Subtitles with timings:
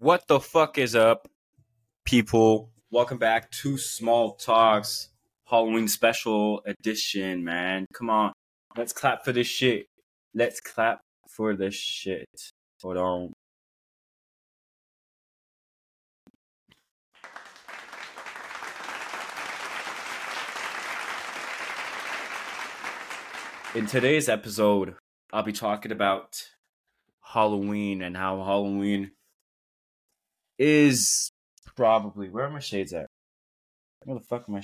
[0.00, 1.26] What the fuck is up,
[2.04, 2.70] people?
[2.88, 5.08] Welcome back to Small Talks
[5.44, 7.84] Halloween Special Edition, man.
[7.92, 8.32] Come on,
[8.76, 9.86] let's clap for this shit.
[10.32, 12.28] Let's clap for this shit.
[12.80, 13.32] Hold on.
[23.74, 24.94] In today's episode,
[25.32, 26.40] I'll be talking about
[27.20, 29.10] Halloween and how Halloween
[30.58, 31.30] is
[31.76, 33.06] probably where are my shades at?
[34.04, 34.62] Where the fuck am I?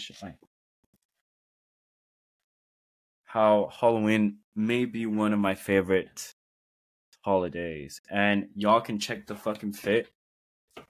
[3.24, 6.34] How Halloween may be one of my favorite
[7.22, 10.08] holidays, and y'all can check the fucking fit.
[10.76, 10.84] You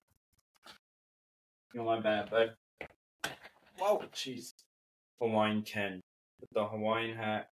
[1.80, 2.54] know my bad, bud.
[3.78, 4.52] Whoa, jeez.
[5.20, 6.00] Hawaiian Ken,
[6.52, 7.48] the Hawaiian hat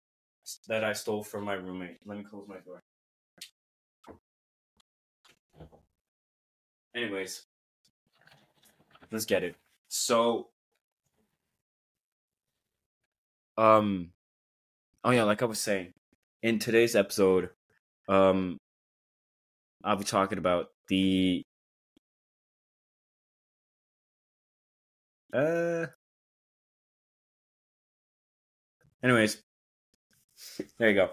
[0.68, 1.98] that I stole from my roommate.
[2.04, 2.82] Let me close my door.
[6.96, 7.44] Anyways,
[9.12, 9.54] let's get it.
[9.88, 10.48] So,
[13.58, 14.12] um,
[15.04, 15.92] oh yeah, like I was saying,
[16.42, 17.50] in today's episode,
[18.08, 18.56] um,
[19.84, 21.42] I'll be talking about the
[25.34, 25.86] uh.
[29.02, 29.42] Anyways,
[30.78, 31.10] there you go.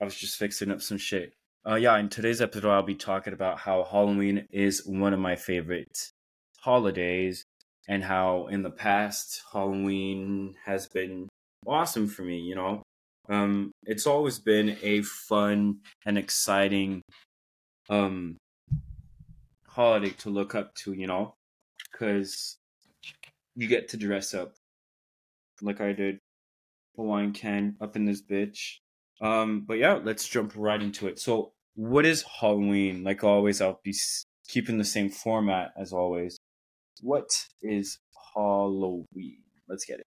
[0.00, 1.32] I was just fixing up some shit.
[1.68, 5.36] Uh, yeah, in today's episode, I'll be talking about how Halloween is one of my
[5.36, 6.10] favorite
[6.58, 7.44] holidays
[7.86, 11.28] and how in the past, Halloween has been
[11.66, 12.82] awesome for me, you know?
[13.28, 17.02] Um, it's always been a fun and exciting
[17.90, 18.38] um,
[19.66, 21.34] holiday to look up to, you know?
[21.92, 22.56] Because
[23.54, 24.54] you get to dress up
[25.60, 26.20] like I did.
[26.96, 28.78] Hawaiian Ken up in this bitch.
[29.20, 31.18] Um, but yeah, let's jump right into it.
[31.18, 33.04] So, what is Halloween?
[33.04, 33.94] Like always, I'll be
[34.48, 36.38] keeping the same format as always.
[37.02, 37.30] What
[37.62, 37.98] is
[38.34, 39.38] Halloween?
[39.68, 40.06] Let's get it.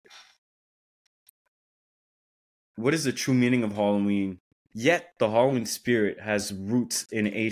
[2.75, 4.39] What is the true meaning of Halloween?
[4.73, 7.51] Yet the Halloween spirit has roots in a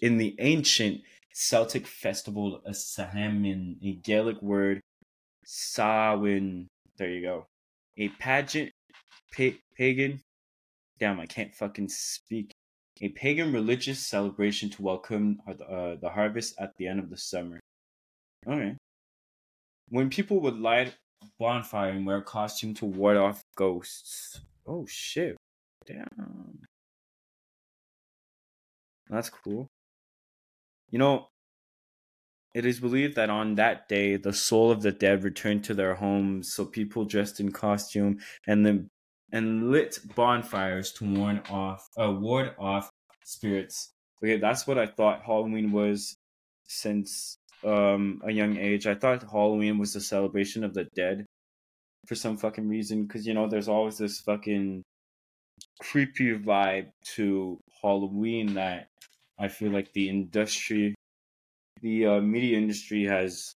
[0.00, 1.00] in the ancient
[1.32, 4.80] Celtic festival of Samhain, a Gaelic word,
[5.44, 6.68] Samhain.
[6.98, 7.46] There you go.
[7.96, 8.70] A pageant,
[9.36, 10.20] pa- pagan
[10.98, 12.52] Damn, I can't fucking speak.
[13.00, 17.58] A pagan religious celebration to welcome uh, the harvest at the end of the summer.
[18.46, 18.76] Okay.
[19.88, 20.94] When people would light
[21.38, 24.40] bonfire and wear a costume to ward off ghosts.
[24.66, 25.36] Oh shit.
[25.86, 26.60] Damn.
[29.08, 29.66] That's cool.
[30.90, 31.28] You know,
[32.54, 35.94] it is believed that on that day, the soul of the dead returned to their
[35.96, 38.88] homes, so people dressed in costume and then
[39.34, 42.88] and lit bonfires to warn off, uh, ward off
[43.24, 43.90] spirits.
[44.22, 46.14] Okay, that's what I thought Halloween was
[46.68, 48.86] since um, a young age.
[48.86, 51.26] I thought Halloween was the celebration of the dead
[52.06, 54.84] for some fucking reason, because you know, there's always this fucking
[55.80, 58.86] creepy vibe to Halloween that
[59.36, 60.94] I feel like the industry,
[61.82, 63.52] the uh, media industry has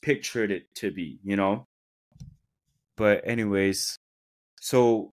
[0.00, 1.64] pictured it to be, you know.
[2.96, 3.96] But anyways,
[4.60, 5.10] so,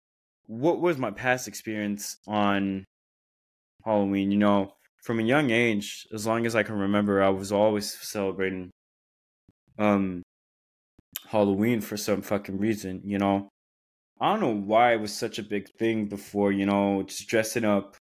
[0.47, 2.85] what was my past experience on
[3.85, 4.31] Halloween?
[4.31, 4.73] You know,
[5.03, 8.71] from a young age, as long as I can remember, I was always celebrating
[9.77, 10.23] um
[11.27, 13.49] Halloween for some fucking reason, you know.
[14.21, 17.65] I don't know why it was such a big thing before, you know, just dressing
[17.65, 17.97] up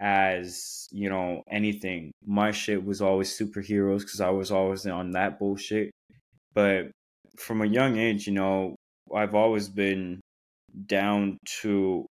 [0.00, 2.12] as, you know, anything.
[2.24, 5.90] My shit was always superheroes because I was always on that bullshit.
[6.54, 6.92] But
[7.36, 8.76] from a young age, you know,
[9.14, 10.20] I've always been
[10.86, 12.06] down to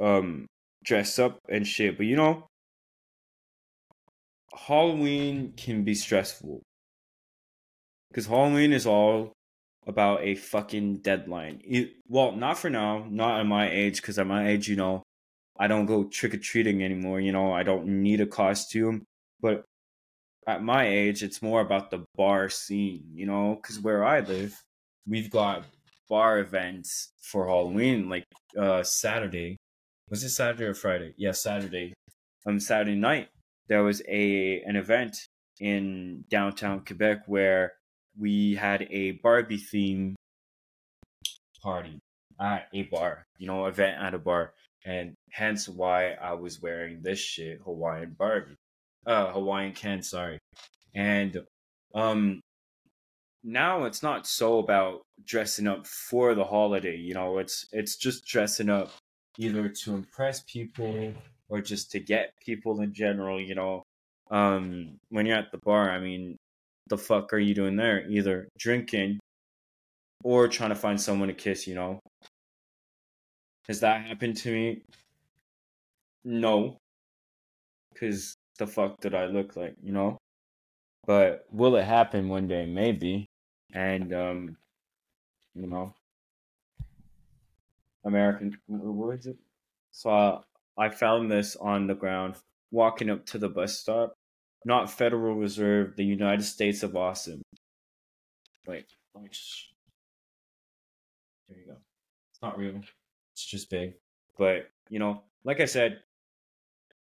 [0.00, 0.46] um
[0.84, 1.96] dress up and shit.
[1.96, 2.46] But you know,
[4.54, 6.62] Halloween can be stressful.
[8.14, 9.32] Cause Halloween is all
[9.86, 11.60] about a fucking deadline.
[11.64, 15.02] It, well, not for now, not at my age, because at my age, you know,
[15.58, 17.20] I don't go trick or treating anymore.
[17.20, 19.04] You know, I don't need a costume.
[19.40, 19.64] But
[20.46, 24.60] at my age, it's more about the bar scene, you know, because where I live,
[25.06, 25.64] we've got
[26.08, 28.24] bar events for Halloween, like
[28.58, 29.56] uh Saturday.
[30.10, 31.14] Was it Saturday or Friday?
[31.16, 31.92] Yeah, Saturday.
[32.46, 33.28] Um, Saturday night
[33.68, 35.16] there was a an event
[35.60, 37.74] in downtown Quebec where
[38.18, 40.16] we had a Barbie theme
[41.62, 41.98] party
[42.40, 44.52] at a bar, you know, event at a bar,
[44.84, 48.56] and hence why I was wearing this shit Hawaiian Barbie,
[49.06, 50.38] uh, Hawaiian Ken, sorry,
[50.94, 51.42] and
[51.94, 52.40] um,
[53.46, 58.26] now it's not so about dressing up for the holiday you know it's it's just
[58.26, 58.90] dressing up
[59.38, 61.14] either to impress people
[61.48, 63.82] or just to get people in general you know
[64.30, 66.36] um, when you're at the bar, I mean,
[66.88, 68.06] the fuck are you doing there?
[68.08, 69.20] Either drinking
[70.24, 72.00] or trying to find someone to kiss, you know?
[73.68, 74.82] Has that happened to me?
[76.24, 76.78] No.
[77.92, 80.18] Because the fuck did I look like, you know?
[81.06, 82.66] But will it happen one day?
[82.66, 83.25] Maybe.
[83.76, 84.56] And, um,
[85.54, 85.92] you know,
[88.06, 89.36] American, what is it?
[89.92, 90.40] So uh,
[90.78, 92.36] I found this on the ground
[92.70, 94.16] walking up to the bus stop.
[94.64, 97.42] Not Federal Reserve, the United States of Awesome.
[98.66, 99.68] Wait, let me just.
[101.46, 101.76] There you go.
[102.32, 102.80] It's not real.
[103.34, 103.92] It's just big.
[104.38, 106.00] But, you know, like I said,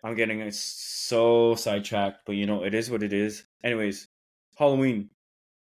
[0.03, 3.45] I'm getting so sidetracked, but you know, it is what it is.
[3.63, 4.09] Anyways,
[4.57, 5.09] Halloween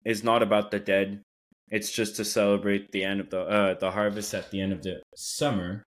[0.04, 1.22] is not about the dead.
[1.70, 4.82] It's just to celebrate the end of the uh, the harvest at the end of
[4.82, 5.84] the summer,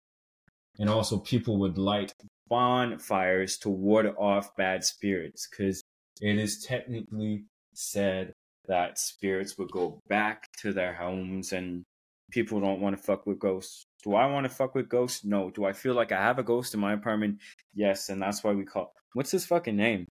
[0.80, 2.13] and also people would light
[2.48, 5.81] bonfires to ward off bad spirits because
[6.22, 8.34] it is technically said
[8.68, 11.84] that spirits would go back to their homes and
[12.31, 13.86] people don't want to fuck with ghosts.
[14.04, 15.25] Do I want to fuck with ghosts?
[15.25, 15.50] No.
[15.50, 17.40] Do I feel like I have a ghost in my apartment?
[17.74, 20.08] Yes, and that's why we call what's his fucking name?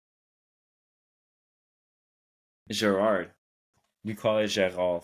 [2.70, 3.30] Gerard.
[4.04, 5.02] It Gerard.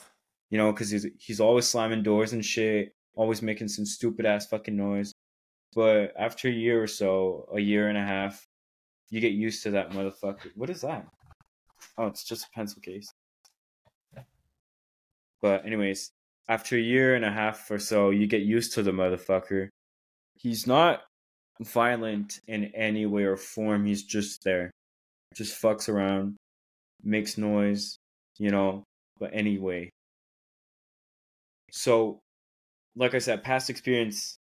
[0.50, 4.46] You know, because he's he's always slamming doors and shit, always making some stupid ass
[4.46, 5.12] fucking noise.
[5.74, 8.44] But after a year or so, a year and a half,
[9.10, 10.50] you get used to that motherfucker.
[10.56, 11.06] What is that?
[11.96, 13.12] Oh, it's just a pencil case.
[15.40, 16.10] But anyways,
[16.48, 19.68] after a year and a half or so, you get used to the motherfucker.
[20.36, 21.02] He's not
[21.60, 23.86] violent in any way or form.
[23.86, 24.70] He's just there.
[25.34, 26.36] Just fucks around,
[27.02, 27.96] makes noise,
[28.38, 28.82] you know.
[29.20, 29.90] But anyway.
[31.70, 32.20] So,
[32.96, 34.38] like I said, past experience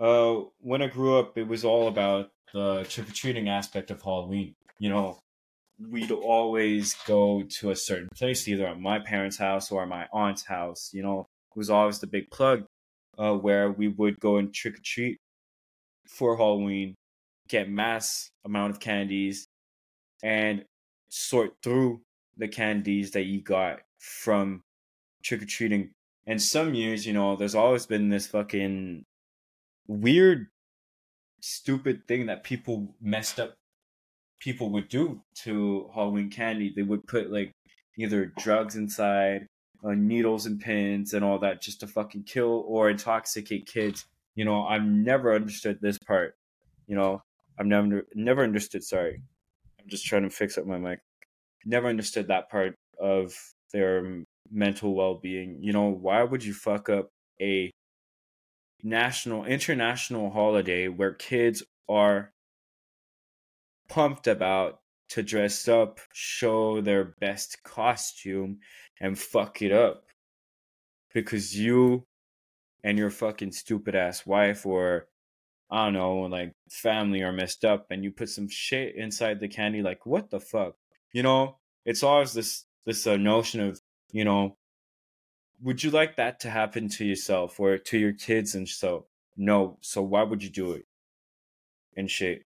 [0.00, 4.00] uh, when I grew up, it was all about the trick or treating aspect of
[4.02, 4.54] Halloween.
[4.78, 5.18] You know,
[5.90, 10.44] we'd always go to a certain place, either at my parents' house or my aunt's
[10.44, 10.90] house.
[10.92, 11.20] You know,
[11.54, 12.64] it was always the big plug
[13.18, 15.18] uh, where we would go and trick or treat
[16.08, 16.94] for Halloween,
[17.48, 19.46] get mass amount of candies,
[20.22, 20.64] and
[21.10, 22.00] sort through
[22.36, 24.62] the candies that you got from
[25.22, 25.90] trick or treating.
[26.26, 29.04] And some years, you know, there's always been this fucking
[29.86, 30.48] weird,
[31.40, 33.54] stupid thing that people messed up
[34.42, 36.72] people would do to Halloween candy.
[36.74, 37.52] They would put like
[37.96, 39.46] either drugs inside,
[39.84, 44.04] uh, needles and pins, and all that just to fucking kill or intoxicate kids.
[44.34, 46.34] You know, I've never understood this part.
[46.88, 47.22] You know,
[47.58, 48.82] I've never never understood.
[48.82, 49.22] Sorry,
[49.80, 50.98] I'm just trying to fix up my mic.
[51.64, 53.34] Never understood that part of
[53.72, 55.58] their mental well being.
[55.60, 57.10] You know, why would you fuck up
[57.40, 57.70] a
[58.82, 62.32] national international holiday where kids are
[63.88, 64.80] pumped about
[65.10, 68.58] to dress up, show their best costume,
[69.00, 70.04] and fuck it up.
[71.12, 72.06] Because you
[72.82, 75.08] and your fucking stupid ass wife or
[75.70, 79.48] I don't know, like family are messed up and you put some shit inside the
[79.48, 80.74] candy, like what the fuck?
[81.12, 83.80] You know, it's always this this uh, notion of,
[84.12, 84.56] you know,
[85.62, 89.06] would you like that to happen to yourself or to your kids and so
[89.36, 90.86] no so why would you do it?
[91.96, 92.44] And shit.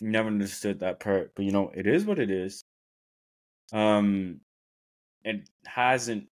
[0.00, 2.64] Never understood that part but you know it is what it is.
[3.72, 4.40] Um
[5.24, 6.28] it hasn't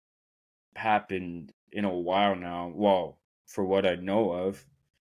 [0.75, 4.65] happened in a while now well for what i know of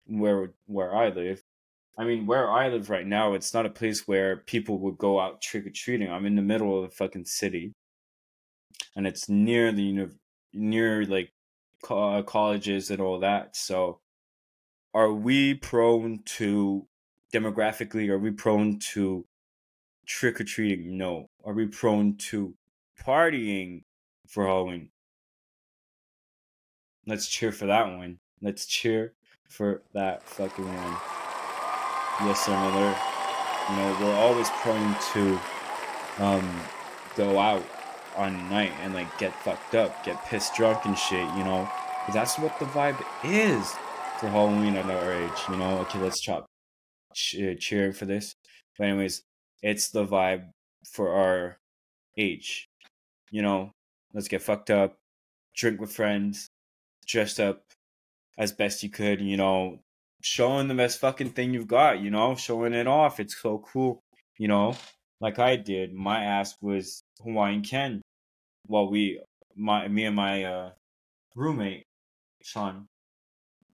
[0.06, 1.39] where where i live
[2.00, 5.20] i mean where i live right now it's not a place where people would go
[5.20, 7.72] out trick-or-treating i'm in the middle of a fucking city
[8.96, 10.18] and it's near the uni-
[10.52, 11.32] near like
[11.82, 13.56] co- uh, colleges and all that.
[13.56, 14.00] So,
[14.94, 16.86] are we prone to
[17.32, 18.08] demographically?
[18.08, 19.26] Are we prone to
[20.06, 20.96] trick or treating?
[20.98, 21.30] No.
[21.44, 22.54] Are we prone to
[23.00, 23.84] partying
[24.28, 24.90] for Halloween?
[27.06, 28.18] Let's cheer for that one.
[28.42, 29.14] Let's cheer
[29.48, 31.19] for that fucking one.
[32.22, 32.94] Yes, sir, Miller.
[33.70, 35.40] You know, we're always prone to
[36.18, 36.60] um,
[37.16, 37.64] go out
[38.14, 41.66] on night and like get fucked up, get pissed drunk and shit, you know?
[42.12, 43.70] That's what the vibe is
[44.18, 45.78] for Halloween at our age, you know?
[45.78, 46.44] Okay, let's chop
[47.14, 48.36] cheer, cheer for this.
[48.76, 49.22] But anyways,
[49.62, 50.50] it's the vibe
[50.84, 51.58] for our
[52.18, 52.68] age.
[53.30, 53.72] You know,
[54.12, 54.98] let's get fucked up,
[55.56, 56.50] drink with friends,
[57.06, 57.62] dressed up
[58.36, 59.78] as best you could, you know,
[60.20, 63.20] showing the best fucking thing you've got, you know, showing it off.
[63.20, 64.00] It's so cool,
[64.38, 64.76] you know,
[65.20, 65.92] like I did.
[65.92, 68.02] My ass was Hawaiian Ken.
[68.66, 69.20] Well, we,
[69.56, 70.70] my, me and my uh,
[71.34, 71.84] roommate,
[72.42, 72.86] Sean,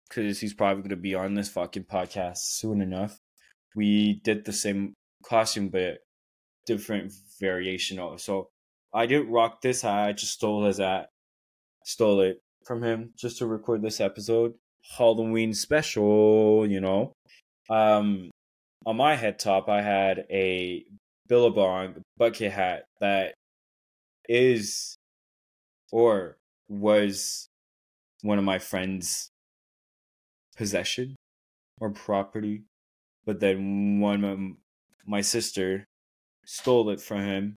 [0.07, 3.17] because he's probably going to be on this fucking podcast soon enough.
[3.75, 5.99] We did the same costume, but
[6.65, 8.21] different variation of.
[8.21, 8.49] So
[8.93, 9.83] I didn't rock this.
[9.83, 11.07] I just stole his hat,
[11.83, 14.53] stole it from him just to record this episode.
[14.97, 17.13] Halloween special, you know.
[17.69, 18.31] Um,
[18.85, 20.85] on my head top, I had a
[21.27, 23.33] Billabong bucket hat that
[24.27, 24.95] is
[25.91, 26.37] or
[26.67, 27.47] was
[28.21, 29.29] one of my friends'
[30.55, 31.15] possession
[31.79, 32.63] or property,
[33.25, 34.39] but then one of
[35.05, 35.85] my sister
[36.45, 37.55] stole it from him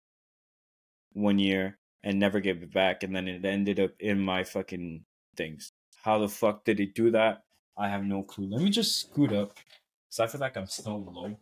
[1.14, 5.04] one year and never gave it back, and then it ended up in my fucking
[5.36, 5.72] things.
[6.06, 7.42] How the fuck did he do that?
[7.76, 8.48] I have no clue.
[8.48, 11.36] Let me just scoot up, cause I feel like I'm so low.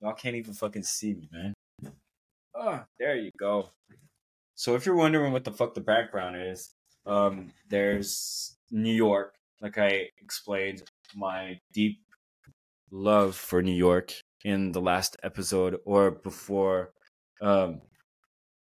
[0.00, 1.54] Y'all can't even fucking see me, man.
[2.52, 3.68] Oh, there you go.
[4.56, 6.74] So if you're wondering what the fuck the background is,
[7.06, 9.36] um, there's New York.
[9.60, 10.82] Like I explained,
[11.14, 12.00] my deep
[12.90, 14.12] love for New York
[14.44, 16.90] in the last episode or before.
[17.40, 17.82] Um,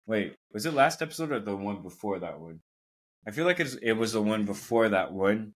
[0.06, 2.60] wait, was it last episode or the one before that one?
[3.26, 5.52] I feel like it was the one before that one.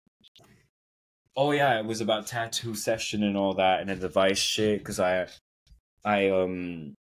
[1.35, 4.99] Oh yeah, it was about tattoo session and all that and a device shit because
[4.99, 5.27] I,
[6.03, 6.95] I um,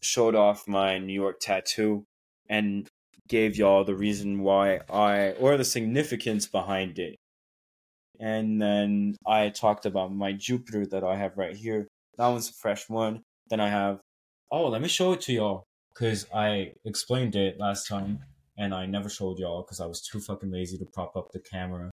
[0.00, 2.04] showed off my New York tattoo
[2.48, 2.88] and
[3.28, 7.16] gave y'all the reason why I or the significance behind it.
[8.20, 11.88] And then I talked about my Jupiter that I have right here.
[12.16, 13.22] That one's a fresh one.
[13.50, 14.00] Then I have
[14.50, 18.20] oh, let me show it to y'all because I explained it last time
[18.56, 21.40] and I never showed y'all because I was too fucking lazy to prop up the
[21.40, 21.90] camera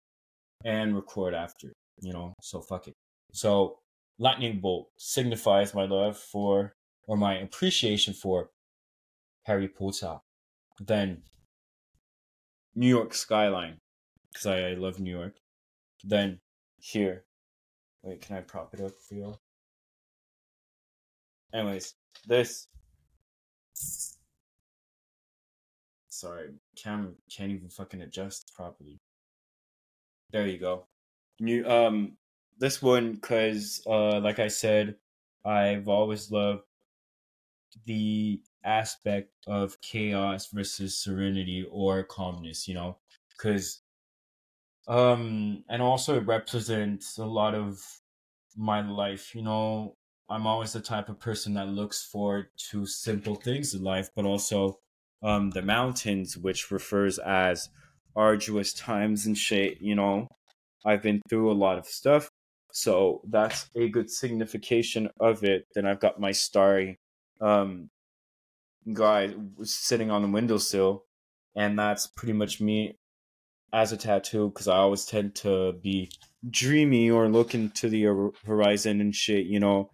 [0.65, 2.33] and record after, you know.
[2.41, 2.93] So fuck it.
[3.31, 3.79] So
[4.17, 6.73] lightning bolt signifies my love for
[7.07, 8.49] or my appreciation for
[9.45, 10.17] Harry Potter.
[10.79, 11.23] Then
[12.75, 13.77] New York skyline
[14.31, 15.35] because I, I love New York.
[16.03, 16.39] Then
[16.79, 17.23] here,
[18.03, 19.39] wait, can I prop it up for y'all?
[21.53, 21.95] Anyways,
[22.27, 22.67] this.
[26.19, 28.99] Sorry, camera can't even fucking adjust properly.
[30.31, 30.87] There you go.
[31.39, 32.17] New um,
[32.57, 34.97] this one because uh, like I said,
[35.45, 36.63] I've always loved
[37.85, 42.97] the aspect of chaos versus serenity or calmness, you know,
[43.31, 43.81] because
[44.87, 48.01] um and also it represents a lot of
[48.57, 49.95] my life, you know,
[50.29, 54.25] I'm always the type of person that looks forward to simple things in life, but
[54.25, 54.79] also
[55.23, 57.69] um the mountains, which refers as
[58.15, 60.27] arduous times and shit, you know.
[60.85, 62.29] I've been through a lot of stuff.
[62.71, 65.65] So that's a good signification of it.
[65.75, 66.99] Then I've got my starry
[67.41, 67.89] um
[68.93, 69.33] guy
[69.63, 71.03] sitting on the windowsill,
[71.55, 72.95] and that's pretty much me
[73.73, 76.09] as a tattoo because I always tend to be
[76.49, 79.91] dreamy or look into the horizon and shit, you know.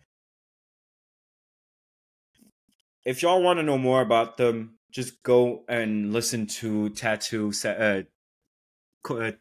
[3.04, 8.04] If y'all want to know more about them, just go and listen to tattoo uh,
[9.10, 9.32] uh,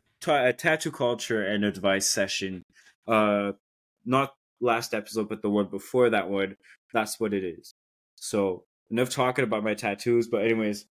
[0.53, 2.65] tattoo culture and advice session.
[3.07, 3.53] Uh,
[4.05, 6.57] not last episode, but the one before that one.
[6.93, 7.73] That's what it is.
[8.17, 10.27] So enough talking about my tattoos.
[10.27, 10.87] But anyways,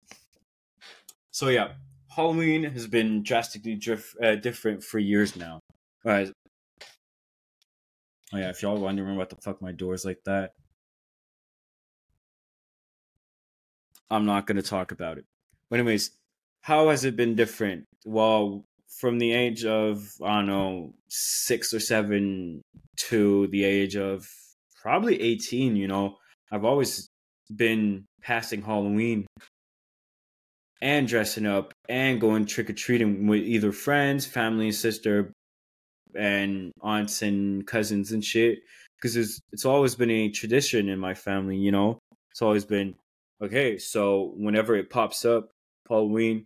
[1.31, 1.73] so yeah,
[2.15, 3.77] Halloween has been drastically
[4.23, 5.59] uh, different for years now.
[6.05, 6.31] Right.
[8.31, 10.53] Oh yeah, if y'all wondering what the fuck my door's like that,
[14.13, 15.25] I'm not gonna talk about it.
[15.69, 16.11] But anyways,
[16.61, 17.85] how has it been different?
[18.05, 18.63] Well,
[18.99, 22.61] from the age of I don't know six or seven
[23.09, 24.29] to the age of
[24.81, 26.17] probably eighteen, you know,
[26.51, 27.07] I've always
[27.55, 29.25] been passing Halloween
[30.81, 35.31] and dressing up and going trick or treating with either friends, family, sister,
[36.15, 38.59] and aunts and cousins and shit.
[38.97, 41.97] Because it's it's always been a tradition in my family, you know.
[42.31, 42.95] It's always been
[43.43, 43.77] okay.
[43.77, 45.49] So whenever it pops up,
[45.87, 46.45] Halloween,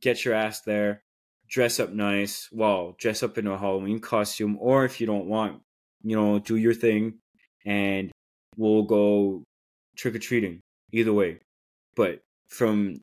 [0.00, 1.02] get your ass there,
[1.48, 2.48] dress up nice.
[2.52, 5.60] Well, dress up in a Halloween costume, or if you don't want,
[6.02, 7.18] you know, do your thing,
[7.64, 8.10] and
[8.56, 9.44] we'll go
[9.96, 10.60] trick or treating.
[10.92, 11.38] Either way,
[11.94, 13.00] but from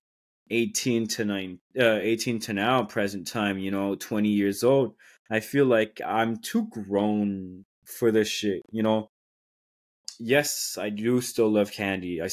[0.50, 4.96] 18 to 9 uh, 18 to now present time you know 20 years old
[5.30, 9.08] i feel like i'm too grown for this shit you know
[10.20, 12.28] yes i do still love candy i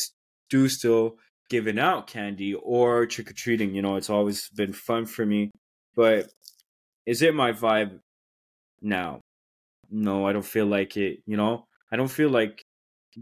[0.51, 1.17] do still
[1.51, 5.51] giving out candy or trick-or-treating you know it's always been fun for me
[5.95, 6.31] but
[7.07, 8.01] is it my vibe
[8.81, 9.21] now
[9.91, 12.65] no i don't feel like it you know i don't feel like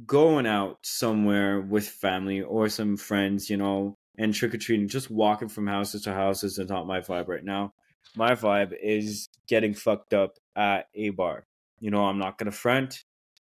[0.07, 5.11] going out somewhere with family or some friends, you know, and trick or treating, just
[5.11, 7.73] walking from houses to houses is not my vibe right now.
[8.17, 11.45] My vibe is getting fucked up at a bar.
[11.81, 13.05] You know, I'm not gonna front.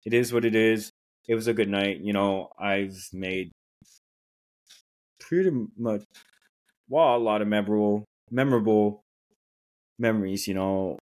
[0.06, 0.92] It is what it is.
[1.28, 2.00] it was a good night.
[2.02, 3.52] You know, I've made
[5.32, 6.04] pretty much
[6.90, 9.02] well a lot of memorable memorable
[9.98, 10.48] memories.
[10.48, 11.00] You know,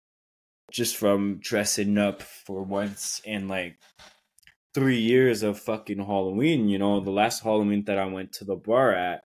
[0.72, 3.76] just from dressing up for once in like
[4.74, 6.68] three years of fucking Halloween.
[6.68, 9.22] You know, the last Halloween that I went to the bar at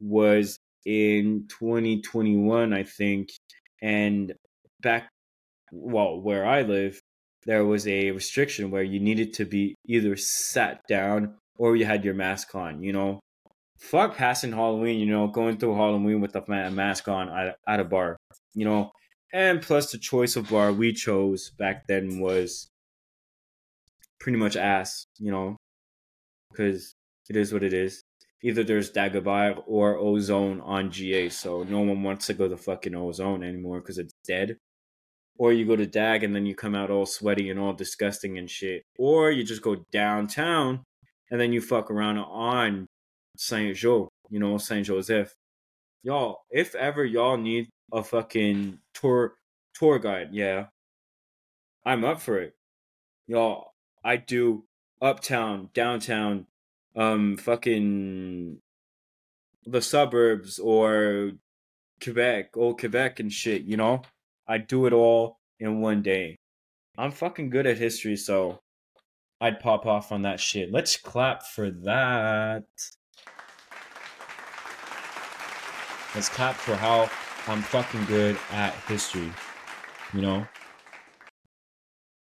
[0.00, 0.56] was
[0.86, 3.30] in 2021, I think.
[3.82, 4.32] And
[4.80, 5.08] back,
[5.72, 7.00] well, where I live,
[7.44, 12.04] there was a restriction where you needed to be either sat down or you had
[12.04, 13.20] your mask on, you know.
[13.78, 17.84] Fuck passing Halloween, you know, going through Halloween with a mask on at, at a
[17.84, 18.16] bar,
[18.54, 18.92] you know.
[19.32, 22.68] And plus, the choice of bar we chose back then was
[24.20, 25.56] pretty much ass, you know,
[26.50, 26.94] because
[27.28, 28.02] it is what it is.
[28.42, 32.94] Either there's Dagobert or Ozone on GA, so no one wants to go to fucking
[32.94, 34.56] Ozone anymore because it's dead.
[35.36, 38.38] Or you go to Dag and then you come out all sweaty and all disgusting
[38.38, 38.84] and shit.
[38.98, 40.84] Or you just go downtown
[41.30, 42.86] and then you fuck around on
[43.36, 45.34] Saint Jo, you know, Saint Joseph.
[46.02, 49.34] Y'all, if ever y'all need a fucking tour
[49.74, 50.66] tour guide, yeah,
[51.84, 52.54] I'm up for it.
[53.26, 53.72] Y'all,
[54.04, 54.64] I do
[55.00, 56.46] uptown, downtown,
[56.96, 58.58] um, fucking
[59.66, 61.32] the suburbs or
[62.02, 64.02] Quebec, old Quebec and shit, you know?
[64.46, 66.36] I do it all in one day.
[66.98, 68.60] I'm fucking good at history, so
[69.40, 70.70] I'd pop off on that shit.
[70.70, 72.64] Let's clap for that.
[76.14, 77.10] Let's clap for how
[77.48, 79.32] I'm fucking good at history.
[80.12, 80.46] You know?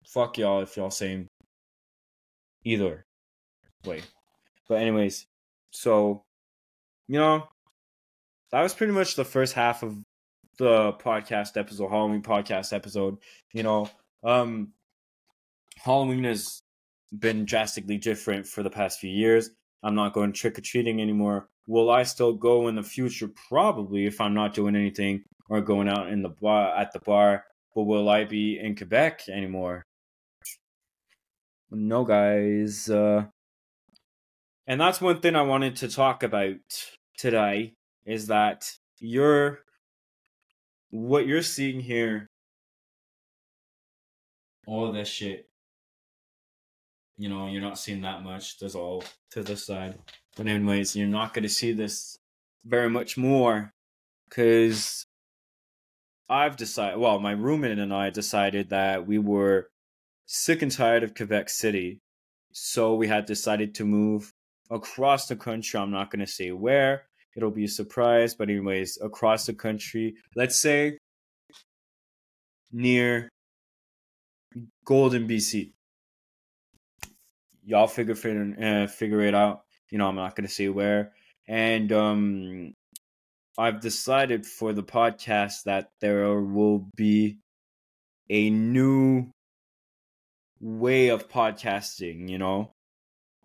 [0.07, 1.27] Fuck y'all if y'all saying
[2.63, 3.05] either
[3.85, 4.01] way.
[4.67, 5.27] But anyways,
[5.69, 6.23] so
[7.07, 7.47] you know,
[8.51, 9.95] that was pretty much the first half of
[10.57, 13.17] the podcast episode, Halloween podcast episode.
[13.53, 13.89] You know,
[14.23, 14.69] um
[15.77, 16.63] Halloween has
[17.17, 19.51] been drastically different for the past few years.
[19.85, 21.47] I'm not going trick or treating anymore.
[21.67, 23.29] Will I still go in the future?
[23.47, 27.45] Probably if I'm not doing anything or going out in the bar at the bar.
[27.75, 29.85] But will I be in Quebec anymore?
[31.69, 32.89] No, guys.
[32.89, 33.25] Uh,
[34.65, 36.55] and that's one thing I wanted to talk about
[37.17, 37.75] today
[38.07, 39.59] is that you're
[40.89, 42.27] what you're seeing here,
[44.65, 45.47] all this shit.
[47.17, 48.59] You know, you're not seeing that much.
[48.59, 49.97] There's all to the side.
[50.35, 52.17] But anyways, you're not gonna see this
[52.65, 53.71] very much more
[54.29, 55.05] because
[56.27, 59.69] I've decided well, my roommate and I decided that we were
[60.25, 61.99] sick and tired of Quebec City.
[62.51, 64.31] So we had decided to move
[64.69, 65.79] across the country.
[65.79, 68.33] I'm not going to say where, it'll be a surprise.
[68.33, 70.97] But, anyways, across the country, let's say
[72.71, 73.29] near
[74.85, 75.71] Golden, BC.
[77.65, 79.63] Y'all figure, figure, uh, figure it out.
[79.89, 81.13] You know, I'm not going to say where.
[81.47, 82.73] And um,
[83.57, 87.39] I've decided for the podcast that there will be
[88.29, 89.31] a new
[90.59, 92.71] way of podcasting, you know?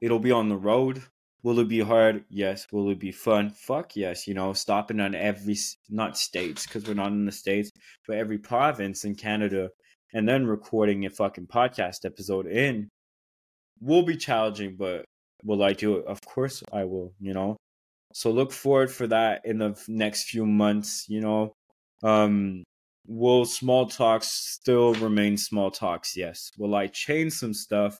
[0.00, 1.02] It'll be on the road.
[1.42, 2.24] Will it be hard?
[2.28, 2.66] Yes.
[2.70, 3.50] Will it be fun?
[3.50, 4.26] Fuck yes.
[4.26, 5.56] You know, stopping on every,
[5.88, 7.70] not states, because we're not in the states,
[8.06, 9.70] but every province in Canada
[10.12, 12.90] and then recording a fucking podcast episode in
[13.80, 15.04] will be challenging, but
[15.44, 16.06] will I do it?
[16.06, 17.56] Of course I will, you know?
[18.12, 21.52] So look forward for that in the next few months, you know?
[22.02, 22.64] Um,
[23.06, 26.16] Will small talks still remain small talks?
[26.16, 26.52] Yes.
[26.58, 27.98] Will I change some stuff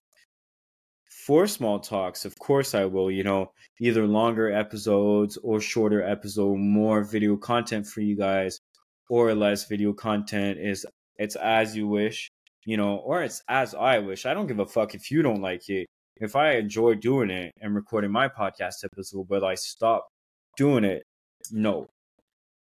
[1.26, 2.24] for small talks?
[2.24, 3.10] Of course I will.
[3.10, 8.60] You know, either longer episodes or shorter episode, more video content for you guys,
[9.08, 10.86] or less video content is
[11.18, 12.30] it's as you wish,
[12.64, 14.26] you know, or it's as I wish.
[14.26, 15.86] I don't give a fuck if you don't like it.
[16.16, 20.08] If I enjoy doing it and recording my podcast episode, but I stop
[20.56, 21.02] doing it,
[21.50, 21.88] no.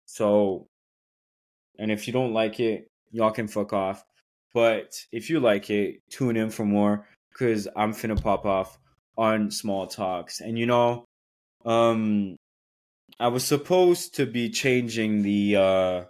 [0.06, 0.66] So
[1.78, 4.04] and if you don't like it, y'all can fuck off.
[4.52, 8.78] But if you like it, tune in for more because I'm finna pop off
[9.16, 10.40] on small talks.
[10.40, 11.04] And you know,
[11.64, 12.36] um,
[13.18, 16.04] I was supposed to be changing the uh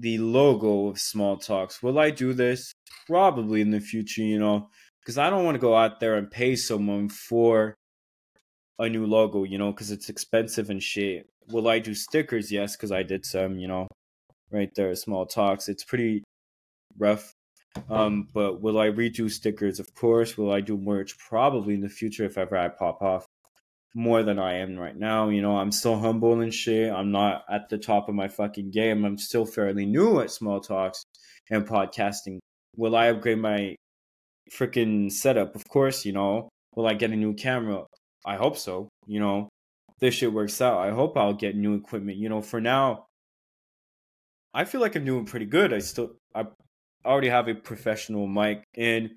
[0.00, 1.82] the logo of small talks.
[1.82, 2.72] Will I do this?
[3.06, 4.68] Probably in the future, you know,
[5.00, 7.74] because I don't want to go out there and pay someone for
[8.78, 11.26] a new logo, you know, because it's expensive and shit.
[11.48, 12.52] Will I do stickers?
[12.52, 13.88] Yes, because I did some, you know,
[14.50, 15.68] right there, small talks.
[15.68, 16.22] It's pretty
[16.98, 17.32] rough.
[17.90, 19.78] Um, but will I redo stickers?
[19.78, 20.36] Of course.
[20.36, 21.16] Will I do merch?
[21.18, 23.26] Probably in the future if ever I pop off
[23.94, 25.28] more than I am right now.
[25.28, 26.92] You know, I'm still humble and shit.
[26.92, 29.04] I'm not at the top of my fucking game.
[29.04, 31.02] I'm still fairly new at small talks
[31.50, 32.38] and podcasting.
[32.76, 33.74] Will I upgrade my
[34.50, 35.54] freaking setup.
[35.54, 37.84] Of course, you know, will I get a new camera?
[38.24, 38.88] I hope so.
[39.06, 39.48] You know,
[40.00, 40.78] this shit works out.
[40.78, 42.18] I hope I'll get new equipment.
[42.18, 43.06] You know, for now,
[44.54, 45.72] I feel like I'm doing pretty good.
[45.72, 46.46] I still, I
[47.04, 49.10] already have a professional mic and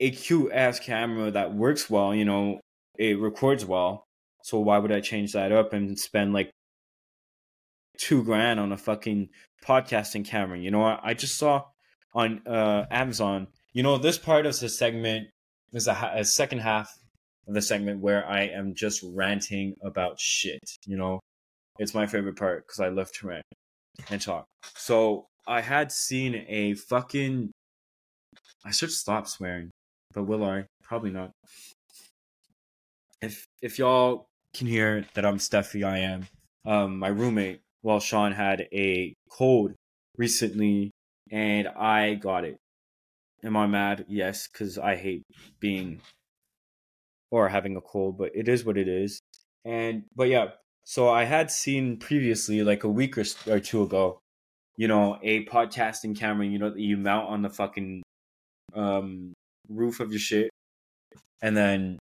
[0.00, 2.14] a cute ass camera that works well.
[2.14, 2.60] You know,
[2.98, 4.04] it records well.
[4.42, 6.50] So why would I change that up and spend like
[7.98, 9.28] two grand on a fucking
[9.64, 10.58] podcasting camera?
[10.58, 11.64] You know, I, I just saw
[12.14, 13.48] on uh, Amazon.
[13.72, 15.28] You know, this part of the segment
[15.72, 16.92] is a, a second half
[17.46, 20.60] of the segment where I am just ranting about shit.
[20.86, 21.20] You know,
[21.78, 23.44] it's my favorite part because I love to rant
[24.10, 24.44] and talk.
[24.76, 27.50] So I had seen a fucking.
[28.64, 29.70] I should stop swearing,
[30.12, 30.66] but will I?
[30.82, 31.30] Probably not.
[33.20, 36.28] If if y'all can hear that I'm Steffi, I am.
[36.64, 39.74] Um, my roommate, well, Sean had a cold
[40.16, 40.90] recently,
[41.30, 42.56] and I got it.
[43.42, 44.04] Am I mad?
[44.08, 45.22] Yes, because I hate
[45.60, 46.00] being
[47.30, 49.20] or having a cold, but it is what it is.
[49.64, 50.50] And but yeah,
[50.84, 54.18] so I had seen previously, like a week or, or two ago,
[54.76, 58.02] you know, a podcasting camera, you know, that you mount on the fucking
[58.74, 59.32] um,
[59.68, 60.50] roof of your shit,
[61.42, 61.98] and then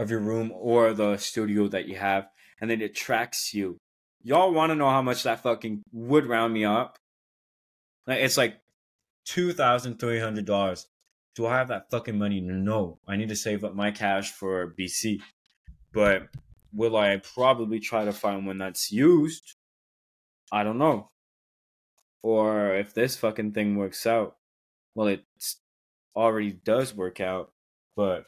[0.00, 2.26] of your room or the studio that you have,
[2.58, 3.76] and then it tracks you.
[4.22, 6.98] Y'all want to know how much that fucking would round me up?
[8.06, 8.60] Like it's like
[9.26, 10.86] two thousand three hundred dollars.
[11.34, 12.40] Do I have that fucking money?
[12.40, 12.98] No.
[13.06, 15.20] I need to save up my cash for BC.
[15.92, 16.28] But
[16.72, 19.54] will I probably try to find one that's used?
[20.50, 21.10] I don't know.
[22.22, 24.36] Or if this fucking thing works out,
[24.94, 25.24] well, it
[26.16, 27.52] already does work out.
[27.96, 28.24] But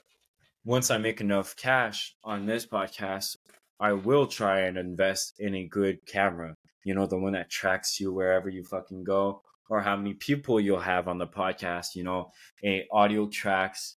[0.64, 3.36] once I make enough cash on this podcast,
[3.80, 6.54] I will try and invest in a good camera.
[6.84, 10.60] You know, the one that tracks you wherever you fucking go or how many people
[10.60, 12.30] you'll have on the podcast, you know,
[12.64, 13.96] a audio tracks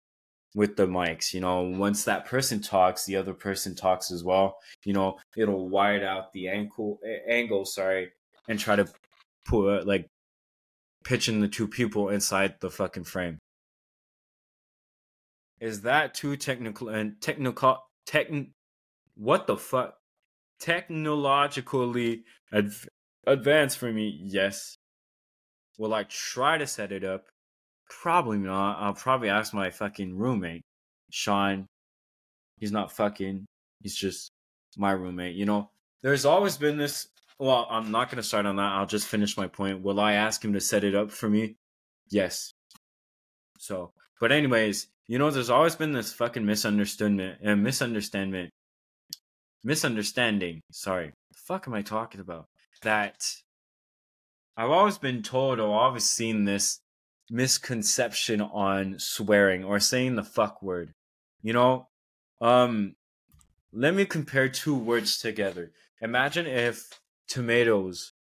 [0.54, 4.56] with the mics, you know, once that person talks, the other person talks as well.
[4.84, 8.12] You know, it'll wide out the ankle angle, sorry,
[8.48, 8.88] and try to
[9.44, 10.08] put like
[11.04, 13.38] pitching the two people inside the fucking frame.
[15.60, 18.28] Is that too technical and technical tech
[19.14, 19.94] what the fuck
[20.58, 22.88] technologically adv-
[23.26, 24.20] advanced for me?
[24.22, 24.76] Yes.
[25.78, 27.26] Will I try to set it up?
[27.88, 28.78] Probably not.
[28.80, 30.62] I'll probably ask my fucking roommate,
[31.10, 31.66] Sean.
[32.58, 33.46] He's not fucking.
[33.82, 34.30] He's just
[34.76, 35.34] my roommate.
[35.34, 35.70] You know,
[36.02, 37.08] there's always been this.
[37.38, 38.72] Well, I'm not going to start on that.
[38.72, 39.82] I'll just finish my point.
[39.82, 41.56] Will I ask him to set it up for me?
[42.08, 42.52] Yes.
[43.58, 48.50] So, but anyways, you know, there's always been this fucking misunderstanding and uh, misunderstanding,
[49.62, 50.62] misunderstanding.
[50.70, 52.46] Sorry, the fuck am I talking about?
[52.82, 53.24] That
[54.56, 56.80] I've always been told or always seen this
[57.30, 60.92] misconception on swearing or saying the fuck word.
[61.42, 61.88] You know,
[62.40, 62.94] um,
[63.72, 65.72] let me compare two words together.
[66.00, 66.88] Imagine if
[67.28, 68.12] tomatoes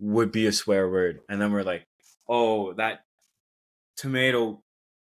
[0.00, 1.86] would be a swear word, and then we're like,
[2.28, 3.04] oh, that
[3.96, 4.63] tomato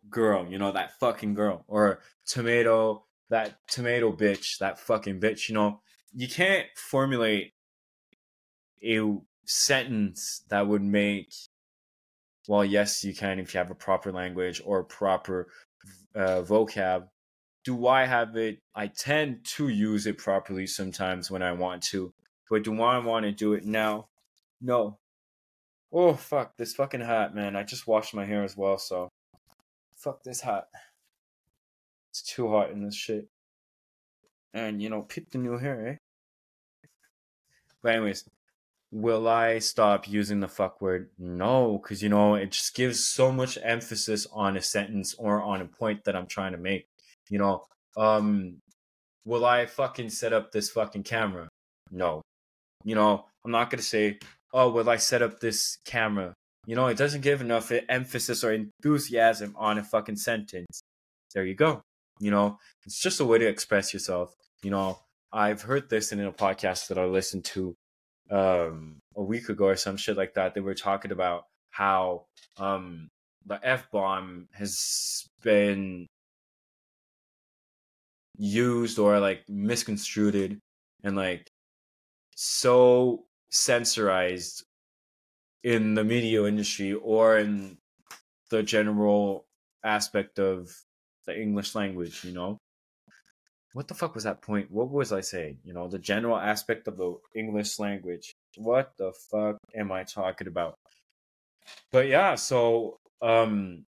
[0.09, 5.55] girl, you know, that fucking girl, or tomato, that tomato bitch, that fucking bitch, you
[5.55, 5.81] know,
[6.13, 7.53] you can't formulate
[8.83, 9.01] a
[9.45, 11.33] sentence that would make
[12.47, 15.47] well yes you can if you have a proper language or proper
[16.15, 17.07] uh, vocab.
[17.63, 18.59] Do i have it?
[18.75, 22.13] I tend to use it properly sometimes when i want to
[22.49, 24.07] but do i want to do it now?
[24.61, 24.99] No.
[25.91, 27.55] Oh fuck this fucking hat man.
[27.55, 29.09] I just washed my hair as well so
[29.97, 30.67] fuck this hat
[32.11, 33.27] it's too hot in this shit
[34.53, 35.95] and you know pick the new hair eh
[37.81, 38.23] but anyways
[38.91, 41.09] will I stop using the fuck word?
[41.17, 45.61] No, because you know, it just gives so much emphasis on a sentence or on
[45.61, 46.87] a point that I'm trying to make.
[47.29, 47.65] You know,
[47.97, 48.57] um,
[49.25, 51.49] will I fucking set up this fucking camera?
[51.91, 52.21] No.
[52.83, 54.19] You know, I'm not gonna say,
[54.53, 56.33] oh, will I set up this camera?
[56.67, 60.81] You know, it doesn't give enough emphasis or enthusiasm on a fucking sentence.
[61.33, 61.81] There you go.
[62.19, 64.33] You know, it's just a way to express yourself.
[64.63, 64.99] You know,
[65.31, 67.73] I've heard this in a podcast that I listened to
[68.29, 70.53] um, a week ago or some shit like that.
[70.53, 72.25] They were talking about how
[72.57, 73.07] um,
[73.45, 76.05] the f bomb has been
[78.37, 80.59] used or like misconstrued
[81.03, 81.47] and like
[82.35, 84.63] so censorized
[85.63, 87.77] in the media industry or in
[88.49, 89.45] the general
[89.83, 90.69] aspect of
[91.25, 92.57] the English language, you know?
[93.77, 94.71] what the fuck was that point?
[94.71, 95.59] What was I saying?
[95.63, 98.33] You know, the general aspect of the English language.
[98.55, 100.73] What the fuck am I talking about?
[101.91, 103.85] But yeah, so um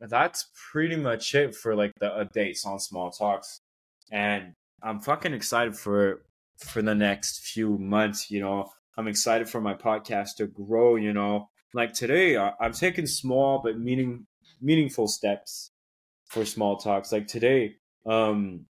[0.00, 3.58] that's pretty much it for like the updates on small talks.
[4.12, 6.22] And I'm fucking excited for
[6.56, 8.70] for the next few months, you know.
[8.96, 11.48] I'm excited for my podcast to grow, you know.
[11.72, 14.26] Like today, I'm taking small but meaning
[14.60, 15.70] meaningful steps
[16.26, 17.12] for small talks.
[17.12, 17.76] Like today,
[18.06, 18.66] um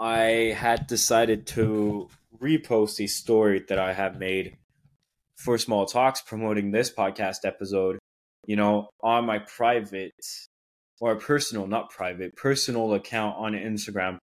[0.00, 2.08] I had decided to
[2.40, 4.56] repost a story that I have made
[5.36, 7.98] for small talks promoting this podcast episode,
[8.46, 10.14] you know, on my private
[11.00, 14.18] or personal, not private, personal account on Instagram.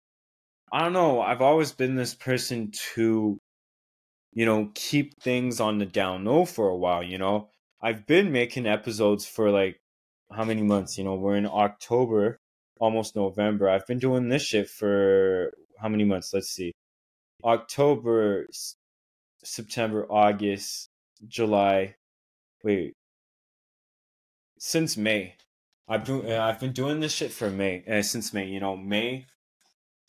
[0.73, 1.20] I don't know.
[1.20, 3.38] I've always been this person to,
[4.32, 7.48] you know, keep things on the down low for a while, you know.
[7.82, 9.80] I've been making episodes for like
[10.32, 10.98] how many months?
[10.98, 12.38] You know, we're in October,
[12.78, 13.68] almost November.
[13.68, 16.32] I've been doing this shit for how many months?
[16.32, 16.72] Let's see.
[17.42, 18.46] October,
[19.42, 20.88] September, August,
[21.26, 21.96] July.
[22.62, 22.94] Wait.
[24.58, 25.36] Since May.
[25.88, 28.46] I've been I've been doing this shit for May uh, since May.
[28.46, 29.26] You know, May,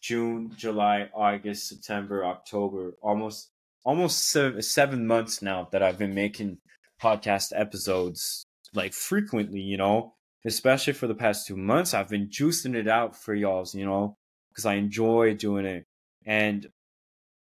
[0.01, 2.93] June, July, August, September, October.
[3.01, 3.51] Almost
[3.84, 6.58] almost seven, seven months now that I've been making
[7.02, 9.62] podcast episodes like frequently.
[9.62, 10.13] You know,
[10.46, 13.76] especially for the past two months, I've been juicing it out for y'all's.
[13.76, 14.17] You know,
[14.50, 15.86] because I enjoy doing it.
[16.26, 16.67] And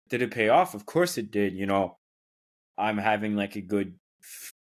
[0.10, 0.74] did it pay off?
[0.74, 1.54] Of course it did.
[1.54, 1.98] You know,
[2.78, 3.96] I'm having like a good,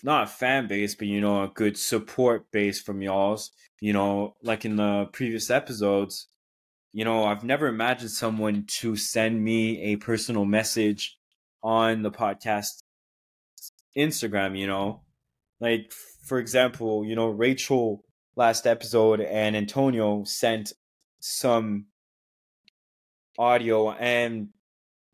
[0.02, 3.50] not a fan base, but you know, a good support base from y'all's.
[3.80, 6.28] You know, like in the previous episodes,
[6.92, 11.15] you know, I've never imagined someone to send me a personal message
[11.66, 12.84] on the podcast
[13.98, 15.02] Instagram, you know.
[15.58, 18.04] Like, for example, you know, Rachel
[18.36, 20.72] last episode and Antonio sent
[21.18, 21.86] some
[23.36, 24.50] audio and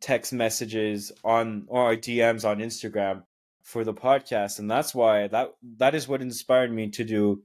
[0.03, 3.23] text messages on or DMs on Instagram
[3.63, 7.43] for the podcast and that's why that that is what inspired me to do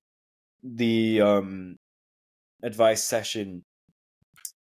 [0.63, 1.77] the um
[2.63, 3.63] advice session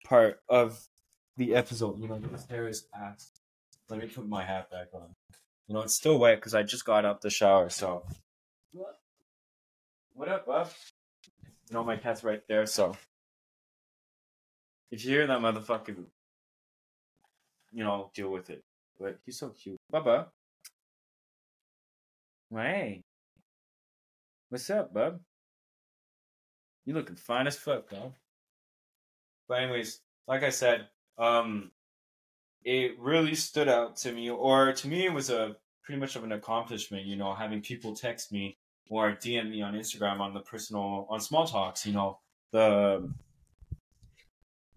[0.04, 0.88] part of
[1.36, 3.37] the episode you know this hair is ass
[3.88, 5.14] let me put my hat back on
[5.66, 8.04] you know it's still wet because i just got out the shower so
[10.14, 10.70] what up bub
[11.42, 12.96] you know my cat's right there so
[14.90, 15.96] if you hear that motherfucker,
[17.72, 18.64] you know, deal with it.
[18.98, 19.78] But he's so cute.
[19.92, 20.26] Bubba.
[22.50, 23.02] Hey.
[24.48, 25.20] What's up, bub?
[26.86, 28.14] You looking fine as fuck, though.
[29.46, 31.70] But anyways, like I said, um,
[32.68, 36.24] it really stood out to me, or to me, it was a pretty much of
[36.24, 37.06] an accomplishment.
[37.06, 38.58] You know, having people text me
[38.90, 41.86] or DM me on Instagram on the personal on small talks.
[41.86, 42.18] You know,
[42.52, 43.10] the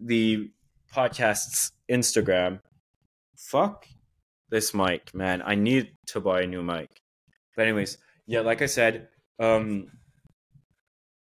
[0.00, 0.50] the
[0.90, 2.60] podcast's Instagram.
[3.36, 3.86] Fuck
[4.48, 5.42] this mic, man.
[5.44, 6.88] I need to buy a new mic.
[7.54, 9.88] But anyways, yeah, like I said, um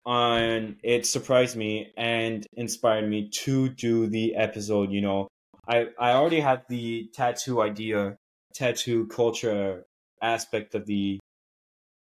[0.07, 5.29] on it surprised me and inspired me to do the episode, you know.
[5.69, 8.17] I I already had the tattoo idea,
[8.55, 9.85] tattoo culture
[10.23, 11.19] aspect of the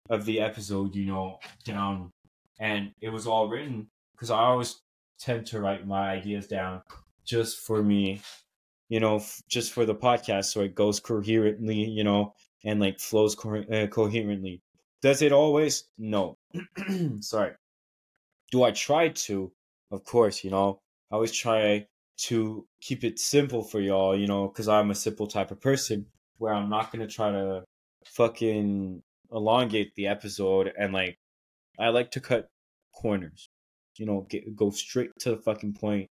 [0.08, 2.10] of the episode, you know, down
[2.60, 4.80] and it was all written because I always
[5.18, 6.82] tend to write my ideas down
[7.24, 8.20] just for me,
[8.88, 13.00] you know, f- just for the podcast, so it goes coherently, you know, and like
[13.00, 14.60] flows co- uh, coherently.
[15.02, 15.84] Does it always?
[15.98, 16.36] No.
[17.20, 17.52] Sorry.
[18.50, 19.52] Do I try to?
[19.90, 21.86] Of course, you know, I always try
[22.24, 26.06] to keep it simple for y'all, you know, because I'm a simple type of person
[26.38, 27.64] where I'm not gonna try to
[28.06, 29.02] fucking
[29.32, 31.16] elongate the episode and like
[31.78, 32.48] I like to cut
[32.94, 33.48] corners
[34.00, 36.08] you know, get, go straight to the fucking point.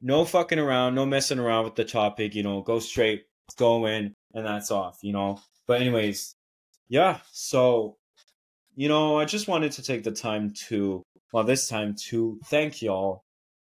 [0.00, 3.24] No fucking around, no messing around with the topic, you know, go straight,
[3.56, 5.38] go in, and that's off, you know.
[5.66, 6.34] But anyways,
[6.88, 7.96] yeah, so
[8.74, 12.82] you know, I just wanted to take the time to well this time to thank
[12.82, 13.22] y'all,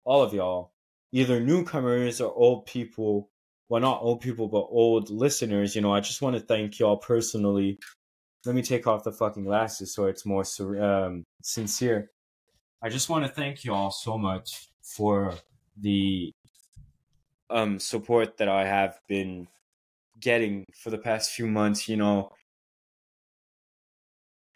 [0.04, 0.72] all of y'all,
[1.16, 3.30] either newcomers or old people,
[3.70, 6.98] well not old people but old listeners, you know, I just want to thank y'all
[6.98, 7.78] personally.
[8.44, 10.44] Let me take off the fucking glasses so it's more
[10.78, 12.10] um, sincere.
[12.82, 15.34] I just want to thank you all so much for
[15.80, 16.32] the
[17.48, 19.48] um support that I have been
[20.20, 22.32] getting for the past few months, you know.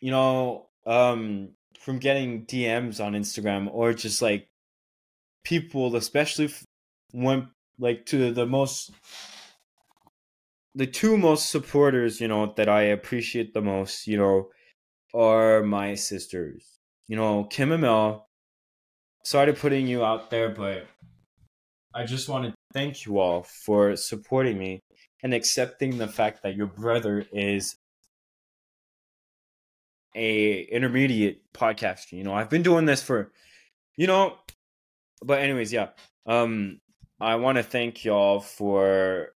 [0.01, 4.50] You know, um from getting DMs on Instagram or just like
[5.45, 6.53] people especially
[7.13, 7.49] when
[7.79, 8.91] like to the most
[10.75, 14.51] the two most supporters, you know, that I appreciate the most, you know,
[15.13, 18.29] are my sisters you know, Kim and Mel,
[19.25, 20.87] sorry to putting you out there, but
[21.93, 24.79] I just want to thank you all for supporting me
[25.25, 27.75] and accepting the fact that your brother is
[30.15, 32.13] a intermediate podcaster.
[32.13, 33.33] You know, I've been doing this for,
[33.97, 34.37] you know,
[35.23, 35.89] but anyways, yeah.
[36.27, 36.81] Um,
[37.21, 39.29] I want to thank y'all for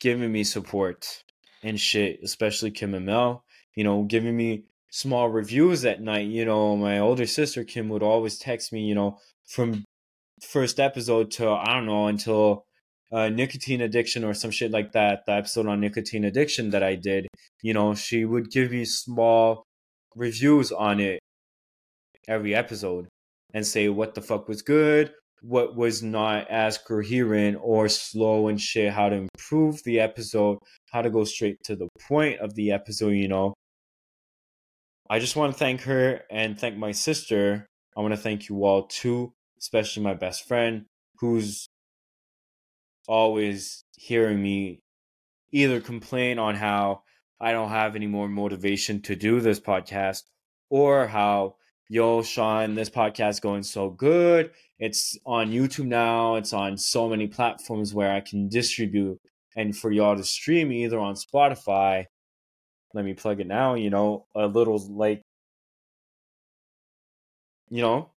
[0.00, 1.22] giving me support
[1.62, 3.44] and shit, especially Kim and Mel.
[3.74, 6.28] You know, giving me small reviews at night.
[6.28, 8.82] You know, my older sister Kim would always text me.
[8.84, 9.84] You know, from
[10.40, 12.64] first episode to I don't know until
[13.12, 15.26] uh, nicotine addiction or some shit like that.
[15.26, 17.28] The episode on nicotine addiction that I did.
[17.62, 19.64] You know, she would give me small
[20.14, 21.20] reviews on it
[22.26, 23.08] every episode
[23.54, 28.60] and say what the fuck was good, what was not as coherent or slow and
[28.60, 30.58] shit, how to improve the episode,
[30.90, 33.54] how to go straight to the point of the episode, you know.
[35.10, 37.66] I just want to thank her and thank my sister.
[37.96, 40.84] I want to thank you all too, especially my best friend
[41.20, 41.66] who's
[43.06, 44.80] always hearing me
[45.50, 47.02] either complain on how
[47.40, 50.24] I don't have any more motivation to do this podcast
[50.68, 51.54] or how
[51.88, 54.50] yo, Sean, this podcast going so good.
[54.78, 56.36] It's on YouTube now.
[56.36, 59.18] It's on so many platforms where I can distribute
[59.56, 62.04] and for y'all to stream either on Spotify.
[62.94, 65.22] Let me plug it now, you know, a little like,
[67.70, 68.10] you know,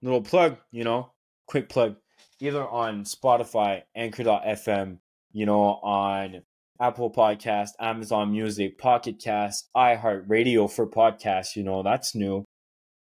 [0.00, 1.12] little plug, you know,
[1.46, 1.96] quick plug,
[2.40, 4.98] either on Spotify, Anchor.fm,
[5.32, 6.42] you know, on
[6.80, 12.44] Apple Podcast, Amazon Music, Pocket Cast, iHeartRadio for podcasts, you know, that's new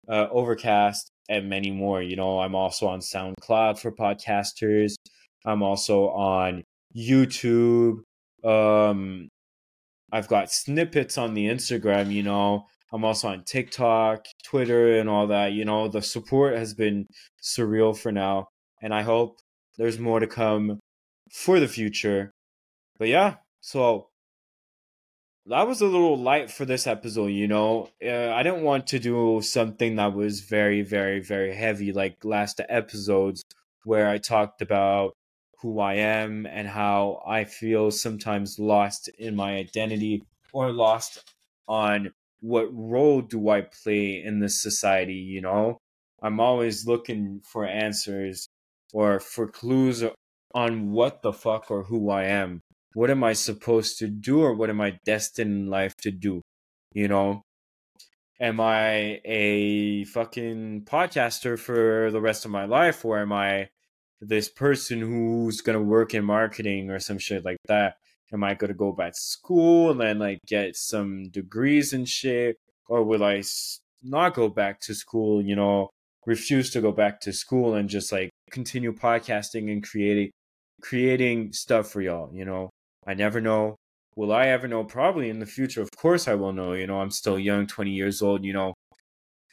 [0.10, 2.02] uh, Overcast, and many more.
[2.02, 4.96] You know, I'm also on SoundCloud for podcasters.
[5.46, 6.63] I'm also on
[6.96, 8.00] YouTube.
[8.43, 9.30] Um,
[10.12, 12.12] I've got snippets on the Instagram.
[12.12, 15.52] You know, I'm also on TikTok, Twitter, and all that.
[15.54, 17.06] You know, the support has been
[17.41, 18.48] surreal for now,
[18.82, 19.38] and I hope
[19.78, 20.80] there's more to come
[21.32, 22.32] for the future.
[22.98, 24.08] But yeah, so
[25.50, 27.90] that was a little light for this episode, you know.
[28.04, 32.60] Uh, I didn't want to do something that was very, very, very heavy like last
[32.68, 33.44] episodes
[33.86, 35.16] where I talked about
[35.62, 41.34] who I am and how I feel sometimes lost in my identity or lost
[41.68, 45.78] on what role do I play in this society, you know.
[46.22, 48.50] I'm always looking for answers
[48.92, 50.04] or for clues
[50.54, 52.62] on what the fuck or who I am
[52.98, 56.42] what am I supposed to do or what am I destined in life to do?
[56.94, 57.44] You know?
[58.40, 63.70] Am I a fucking podcaster for the rest of my life or am I
[64.20, 67.98] this person who's gonna work in marketing or some shit like that?
[68.34, 72.58] Am I gonna go back to school and then like get some degrees and shit?
[72.90, 73.44] Or will I
[74.02, 75.92] not go back to school, you know,
[76.26, 80.32] refuse to go back to school and just like continue podcasting and creating
[80.82, 82.72] creating stuff for y'all, you know?
[83.08, 83.78] I never know.
[84.17, 84.84] Will I ever know?
[84.84, 85.82] Probably in the future.
[85.82, 86.74] Of course, I will know.
[86.74, 88.43] You know, I'm still young, 20 years old.
[88.43, 88.74] You know,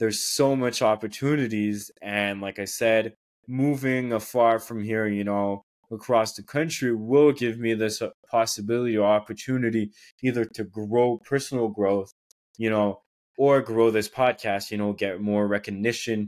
[0.00, 1.90] there's so much opportunities.
[2.02, 3.14] And like I said,
[3.46, 5.62] moving afar from here, you know,
[5.92, 11.68] across the country will give me this uh, possibility or opportunity either to grow personal
[11.68, 12.10] growth,
[12.58, 13.02] you know,
[13.38, 16.26] or grow this podcast, you know, get more recognition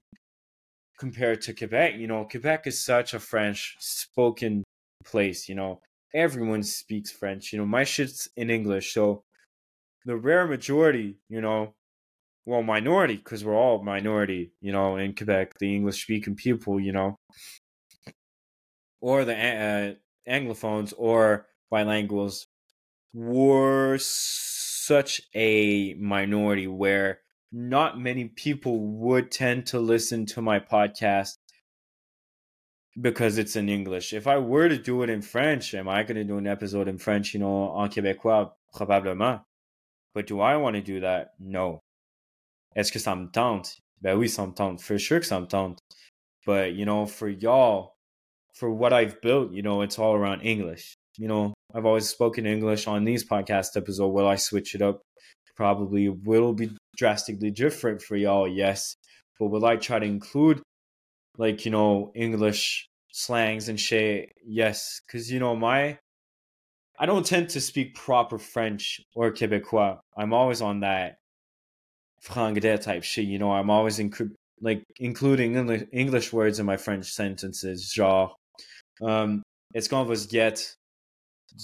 [0.98, 1.94] compared to Quebec.
[1.96, 4.62] You know, Quebec is such a French spoken
[5.04, 5.80] place, you know
[6.16, 7.52] everyone speaks French.
[7.52, 8.94] You know, my shit's in English.
[8.94, 9.22] So
[10.06, 11.74] the rare majority, you know,
[12.46, 16.92] well, minority, because we're all minority, you know, in Quebec, the English speaking people, you
[16.92, 17.16] know,
[19.00, 22.46] or the uh, Anglophones or bilinguals
[23.12, 27.20] were such a minority where
[27.52, 31.34] not many people would tend to listen to my podcast
[33.00, 34.12] because it's in English.
[34.12, 36.88] If I were to do it in French, am I going to do an episode
[36.88, 38.52] in French, you know, en québécois?
[38.74, 39.42] Probablement.
[40.14, 41.34] But do I want to do that?
[41.38, 41.80] No.
[42.74, 43.76] Est-ce que ça me tente?
[44.00, 44.80] Ben oui, ça me tente.
[44.80, 45.78] For sure que ça me tente.
[46.44, 47.94] But, you know, for y'all,
[48.54, 50.94] for what I've built, you know, it's all around English.
[51.18, 54.12] You know, I've always spoken English on these podcast episodes.
[54.12, 55.02] Will I switch it up?
[55.56, 58.94] Probably will be drastically different for y'all, yes.
[59.38, 60.60] But will I try to include
[61.38, 64.32] like you know English slangs and shit.
[64.44, 65.98] Yes, because you know my
[66.98, 69.98] I don't tend to speak proper French or Quebecois.
[70.16, 71.18] I'm always on that
[72.24, 73.26] franglais type shit.
[73.26, 75.56] You know, I'm always inc- like including
[75.92, 77.92] English words in my French sentences.
[77.94, 78.32] Genre,
[79.02, 79.42] um,
[79.74, 80.74] est-ce qu'on va se get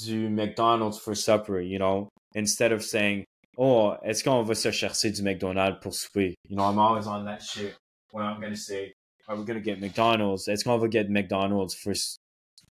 [0.04, 1.60] du McDonald's for supper?
[1.60, 3.24] You know, instead of saying,
[3.56, 6.34] oh, est-ce qu'on va se chercher du McDonald's pour souper?
[6.48, 7.74] You know, I'm always on that shit
[8.10, 8.92] when I'm gonna say
[9.40, 10.48] are gonna get McDonald's?
[10.48, 11.94] It's gonna get McDonald's for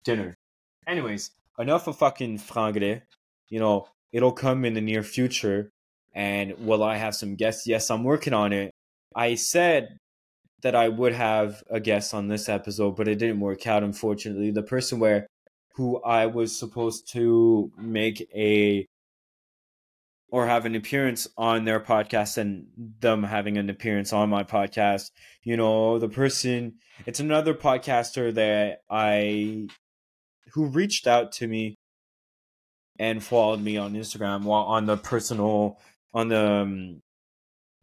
[0.04, 0.34] dinner.
[0.86, 3.02] Anyways, enough of fucking franglais.
[3.48, 5.70] You know, it'll come in the near future.
[6.14, 7.66] And will I have some guests?
[7.66, 8.70] Yes, I'm working on it.
[9.14, 9.96] I said
[10.62, 14.50] that I would have a guest on this episode, but it didn't work out, unfortunately.
[14.50, 15.26] The person where
[15.74, 18.86] who I was supposed to make a
[20.32, 22.66] or have an appearance on their podcast and
[23.00, 25.10] them having an appearance on my podcast.
[25.42, 29.68] You know, the person, it's another podcaster that I,
[30.54, 31.74] who reached out to me
[32.98, 35.78] and followed me on Instagram while on the personal,
[36.14, 37.02] on the um,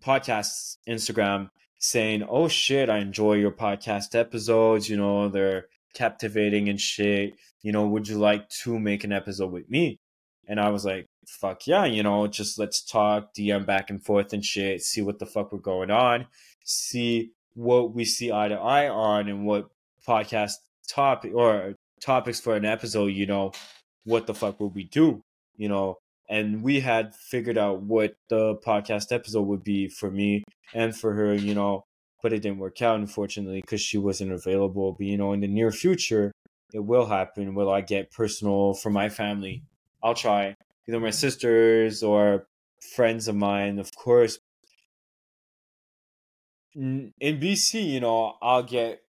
[0.03, 4.89] podcast Instagram saying, oh shit, I enjoy your podcast episodes.
[4.89, 7.35] You know, they're captivating and shit.
[7.61, 9.99] You know, would you like to make an episode with me?
[10.47, 14.33] And I was like, fuck yeah, you know, just let's talk, DM back and forth
[14.33, 16.25] and shit, see what the fuck we're going on,
[16.63, 19.69] see what we see eye to eye on and what
[20.07, 20.53] podcast
[20.87, 23.51] topic or topics for an episode, you know,
[24.05, 25.21] what the fuck would we do,
[25.57, 25.97] you know?
[26.29, 31.13] And we had figured out what the podcast episode would be for me and for
[31.13, 31.83] her, you know,
[32.21, 34.93] but it didn't work out, unfortunately, because she wasn't available.
[34.93, 36.31] But, you know, in the near future,
[36.73, 37.55] it will happen.
[37.55, 39.63] Will I get personal for my family?
[40.03, 40.55] I'll try
[40.89, 42.47] either my sisters or
[42.95, 44.39] friends of mine, of course.
[46.73, 49.01] In BC, you know, I'll get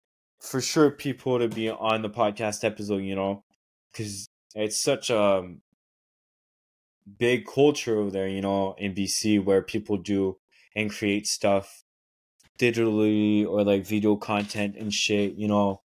[0.42, 3.44] for sure people to be on the podcast episode, you know,
[3.92, 5.56] because it's such a
[7.18, 10.38] big culture over there, you know, in BC where people do
[10.76, 11.84] and create stuff
[12.58, 15.82] digitally or like video content and shit, you know.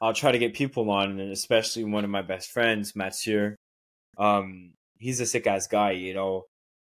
[0.00, 3.56] I'll try to get people on, and especially one of my best friends, Mathieu.
[4.16, 6.44] Um, he's a sick ass guy, you know.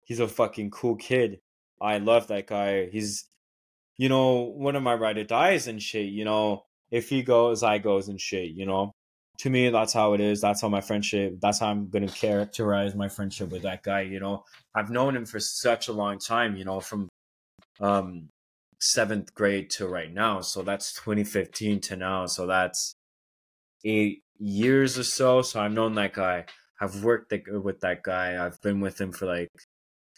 [0.05, 1.40] He's a fucking cool kid.
[1.80, 2.88] I love that guy.
[2.88, 3.28] He's,
[3.96, 6.64] you know, one of my ride or dies and shit, you know.
[6.90, 8.92] If he goes, I goes and shit, you know.
[9.38, 10.40] To me, that's how it is.
[10.40, 14.01] That's how my friendship, that's how I'm going to characterize my friendship with that guy,
[14.01, 14.44] you know.
[14.74, 17.09] I've known him for such a long time, you know, from
[17.80, 18.28] um
[18.80, 20.40] seventh grade to right now.
[20.40, 22.26] So that's 2015 to now.
[22.26, 22.94] So that's
[23.84, 25.42] eight years or so.
[25.42, 26.46] So I've known that guy.
[26.80, 28.44] I've worked with that guy.
[28.44, 29.50] I've been with him for like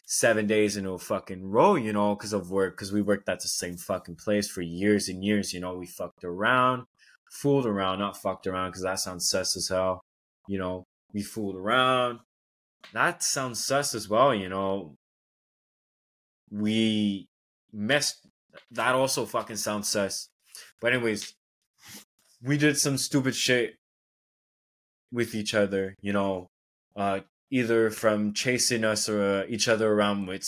[0.04, 2.76] seven days in a fucking row, you know, because of work.
[2.76, 5.52] Because we worked at the same fucking place for years and years.
[5.52, 6.84] You know, we fucked around,
[7.30, 10.02] fooled around, not fucked around, because that sounds sus as hell.
[10.48, 12.20] You know, we fooled around.
[12.92, 14.34] That sounds sus as well.
[14.34, 14.96] You know,
[16.50, 17.28] we
[17.72, 18.26] messed.
[18.70, 20.28] That also fucking sounds sus.
[20.80, 21.34] But anyways,
[22.42, 23.76] we did some stupid shit
[25.12, 26.49] with each other, you know,
[27.00, 27.20] uh,
[27.50, 30.46] either from chasing us or uh, each other around with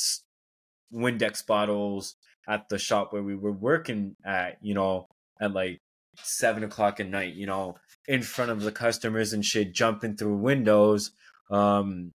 [0.92, 2.14] Windex bottles
[2.46, 5.06] at the shop where we were working at, you know,
[5.40, 5.78] at like
[6.18, 7.76] seven o'clock at night, you know,
[8.06, 11.12] in front of the customers and shit, jumping through windows,
[11.50, 12.12] um,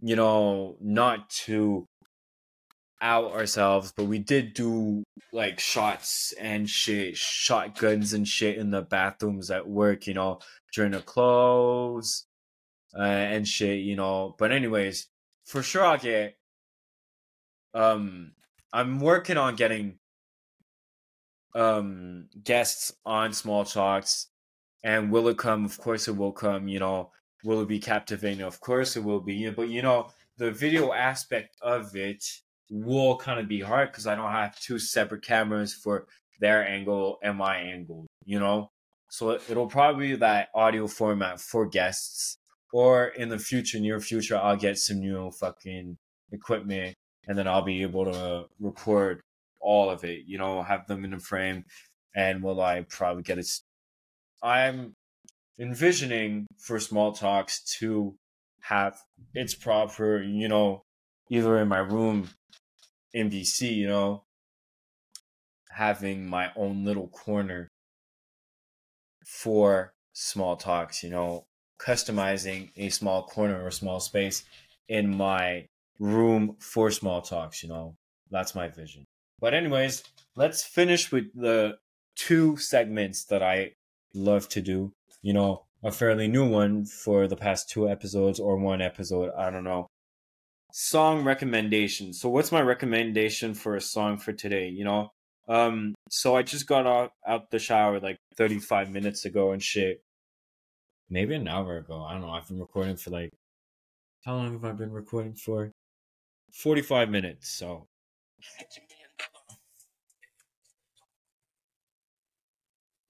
[0.00, 1.84] you know, not to
[3.00, 8.82] out ourselves, but we did do like shots and shit, shotguns and shit in the
[8.82, 10.38] bathrooms at work, you know,
[10.72, 12.24] during the close
[12.96, 14.34] uh, and shit, you know.
[14.38, 15.08] But anyways,
[15.44, 16.36] for sure I'll get.
[17.74, 18.32] Um,
[18.72, 19.98] I'm working on getting
[21.54, 24.28] um guests on small talks,
[24.82, 25.64] and will it come?
[25.64, 26.68] Of course it will come.
[26.68, 27.10] You know,
[27.44, 28.42] will it be captivating?
[28.42, 29.48] Of course it will be.
[29.50, 32.24] But you know, the video aspect of it
[32.70, 36.06] will kind of be hard because I don't have two separate cameras for
[36.40, 38.70] their angle and my angle, you know?
[39.10, 42.38] So it'll probably be that audio format for guests.
[42.72, 45.98] Or in the future, near future, I'll get some new fucking
[46.32, 46.94] equipment
[47.28, 49.20] and then I'll be able to record
[49.60, 51.64] all of it, you know, have them in a frame.
[52.14, 53.46] And will I probably get it?
[54.42, 54.94] I'm
[55.58, 58.16] envisioning for small talks to
[58.62, 58.98] have
[59.34, 60.82] its proper, you know,
[61.30, 62.28] either in my room
[63.12, 64.24] in BC, you know,
[65.70, 67.68] having my own little corner
[69.24, 71.44] for small talks, you know,
[71.84, 74.44] customizing a small corner or small space
[74.88, 75.66] in my
[75.98, 77.94] room for small talks, you know.
[78.30, 79.04] That's my vision.
[79.40, 80.04] But anyways,
[80.36, 81.76] let's finish with the
[82.16, 83.72] two segments that I
[84.14, 84.92] love to do.
[85.22, 89.50] You know, a fairly new one for the past two episodes or one episode, I
[89.50, 89.88] don't know
[90.72, 92.12] song recommendation.
[92.12, 94.68] So what's my recommendation for a song for today?
[94.68, 95.12] You know,
[95.48, 100.02] um, so I just got out out the shower like 35 minutes ago and shit.
[101.12, 102.02] Maybe an hour ago.
[102.02, 102.30] I don't know.
[102.30, 103.30] I've been recording for like
[104.24, 105.70] how long have I been recording for?
[106.52, 107.50] 45 minutes.
[107.50, 107.86] So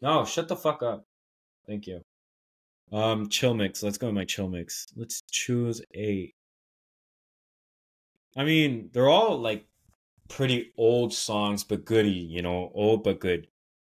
[0.00, 1.06] No, shut the fuck up.
[1.64, 2.00] Thank you.
[2.92, 3.84] Um, chill mix.
[3.84, 4.88] Let's go with my chill mix.
[4.96, 6.32] Let's choose a
[8.36, 9.64] I mean, they're all like
[10.28, 13.46] pretty old songs, but goody, you know, old but good.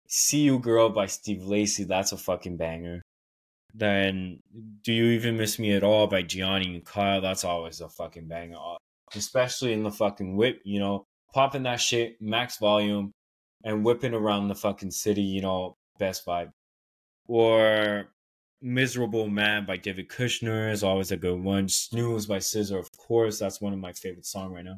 [0.07, 3.01] C U Girl by Steve Lacy, that's a fucking banger.
[3.77, 4.39] Then
[4.83, 8.27] Do You Even Miss Me at All by Gianni and Kyle, that's always a fucking
[8.27, 8.57] banger.
[8.57, 8.77] Uh,
[9.15, 13.11] especially in the fucking whip, you know, popping that shit, max volume,
[13.63, 16.49] and whipping around the fucking city, you know, best vibe.
[17.27, 18.09] Or
[18.61, 21.69] Miserable Man by David Kushner is always a good one.
[21.69, 24.77] Snooze by SZA, of course, that's one of my favorite songs right now.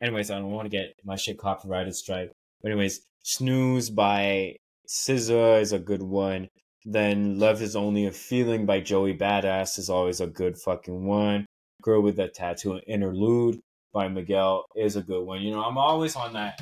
[0.00, 2.30] Anyways, I don't want to get my shit copyrighted strike.
[2.62, 4.56] But anyways, Snooze by
[4.88, 6.48] SZA is a good one.
[6.84, 11.46] Then Love is Only a Feeling by Joey Badass is always a good fucking one.
[11.82, 13.60] Girl with a Tattoo Interlude
[13.92, 15.42] by Miguel is a good one.
[15.42, 16.60] You know, I'm always on that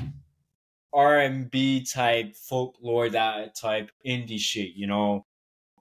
[0.93, 5.25] R&B type, folklore, that type indie shit, you know.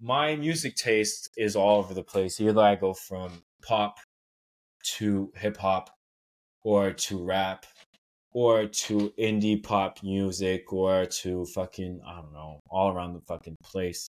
[0.01, 2.41] My music taste is all over the place.
[2.41, 3.99] Either I go from pop
[4.97, 5.91] to hip hop
[6.63, 7.67] or to rap
[8.37, 13.57] or to indie pop music or to fucking I don't know, all around the fucking
[13.65, 14.11] place.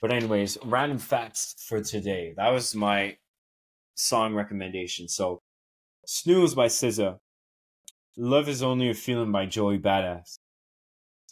[0.00, 2.34] But anyways, random facts for today.
[2.36, 3.18] That was my
[3.94, 5.06] song recommendation.
[5.06, 5.38] So
[6.04, 7.18] Snooze by SZA.
[8.16, 10.34] Love is Only a Feeling by Joey Badass.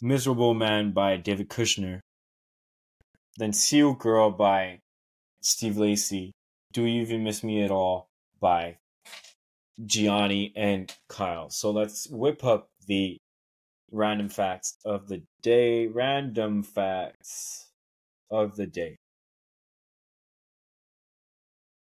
[0.01, 1.99] Miserable Man by David Kushner.
[3.35, 4.79] Then C U Girl by
[5.41, 6.31] Steve Lacy.
[6.71, 8.07] Do You Even Miss Me at All
[8.39, 8.77] by
[9.85, 11.49] Gianni, and Kyle.
[11.49, 13.17] So let's whip up the
[13.91, 15.87] random facts of the day.
[15.87, 17.67] Random facts
[18.29, 18.97] of the day.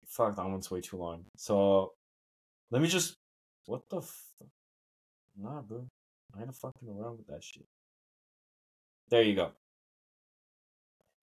[0.08, 1.26] Fuck, that one's way too long.
[1.38, 1.94] So
[2.72, 3.16] let me just.
[3.66, 4.48] What the fuck?
[5.40, 5.88] Nah, bro.
[6.38, 7.66] I ain't fucking around with that shit.
[9.10, 9.52] There you go.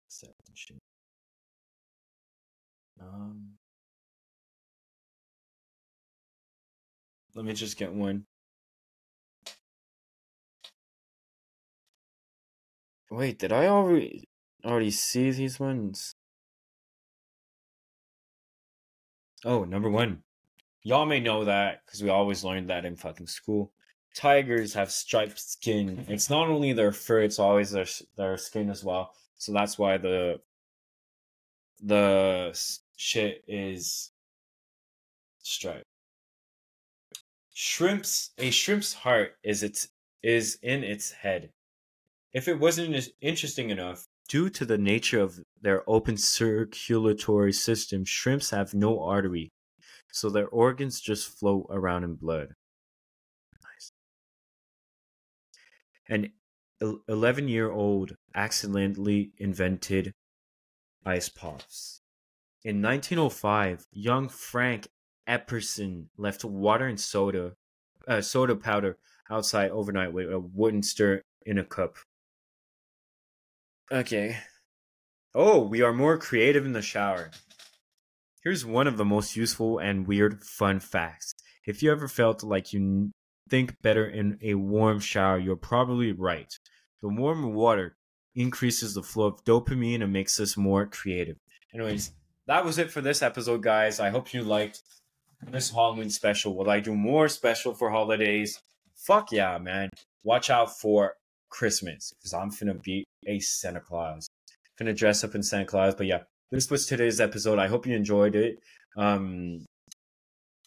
[0.08, 0.78] Accept shit.
[3.02, 3.58] Um.
[7.38, 8.26] Let me just get one.
[13.12, 14.28] Wait, did I already
[14.66, 16.16] already see these ones?
[19.46, 20.24] Oh, number one.
[20.82, 23.72] Y'all may know that because we always learned that in fucking school.
[24.16, 26.06] Tigers have striped skin.
[26.10, 27.86] It's not only their fur; it's always their
[28.16, 29.14] their skin as well.
[29.38, 30.42] So that's why the
[31.84, 32.60] the
[32.96, 34.12] shit is
[35.44, 35.86] striped.
[37.60, 39.88] Shrimp's a shrimp's heart is its
[40.22, 41.49] is in its head.
[42.32, 48.51] If it wasn't interesting enough, due to the nature of their open circulatory system, shrimps
[48.51, 49.49] have no artery,
[50.12, 52.49] so their organs just float around in blood.
[53.64, 53.91] Nice.
[56.08, 56.34] An
[57.10, 60.14] 11 year old accidentally invented
[61.03, 62.01] ice pops.
[62.64, 64.89] In 1905, young Frank
[65.28, 67.54] Epperson left water and soda,
[68.08, 68.98] uh, soda powder
[69.30, 71.96] outside overnight with a wooden stir in a cup.
[73.92, 74.38] Okay.
[75.34, 77.32] Oh, we are more creative in the shower.
[78.44, 81.34] Here's one of the most useful and weird fun facts.
[81.66, 83.12] If you ever felt like you
[83.50, 86.54] think better in a warm shower, you're probably right.
[87.02, 87.98] The warm water
[88.36, 91.38] increases the flow of dopamine and makes us more creative.
[91.74, 92.12] Anyways,
[92.48, 94.00] that was it for this episode, guys.
[94.00, 94.82] I hope you liked
[95.46, 96.56] this Halloween special.
[96.56, 98.60] Will I do more special for holidays?
[98.96, 99.90] Fuck yeah, man.
[100.24, 101.14] Watch out for
[101.50, 104.28] Christmas because I'm finna be a Santa Claus.
[104.80, 105.96] Finna dress up in Santa Claus.
[105.96, 107.60] But yeah, this was today's episode.
[107.60, 108.60] I hope you enjoyed it.
[108.98, 109.66] Um,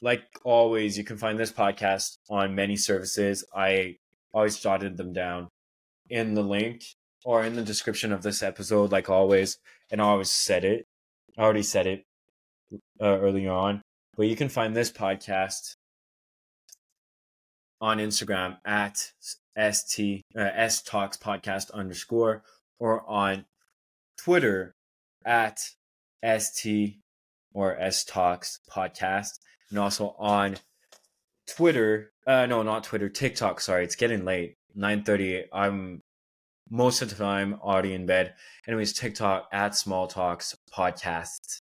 [0.02, 3.44] like always, you can find this podcast on many services.
[3.54, 3.96] I
[4.32, 5.48] always jotted them down
[6.08, 6.84] in the link
[7.24, 9.58] or in the description of this episode, like always.
[9.90, 10.86] And I always said it.
[11.36, 12.04] I already said it
[13.00, 13.82] uh, earlier on.
[14.16, 15.76] But you can find this podcast
[17.80, 19.12] on Instagram at
[19.56, 22.42] st uh, s talks podcast underscore
[22.78, 23.44] or on
[24.18, 24.74] Twitter
[25.24, 25.60] at
[26.22, 26.96] st
[27.52, 29.38] or s talks podcast
[29.70, 30.56] and also on
[31.46, 32.12] Twitter.
[32.26, 33.08] Uh, no, not Twitter.
[33.08, 33.60] TikTok.
[33.60, 34.56] Sorry, it's getting late.
[34.74, 35.44] Nine thirty.
[35.52, 36.02] I'm
[36.68, 38.34] most of the time already in bed.
[38.68, 41.60] Anyways, TikTok at Small Talks Podcasts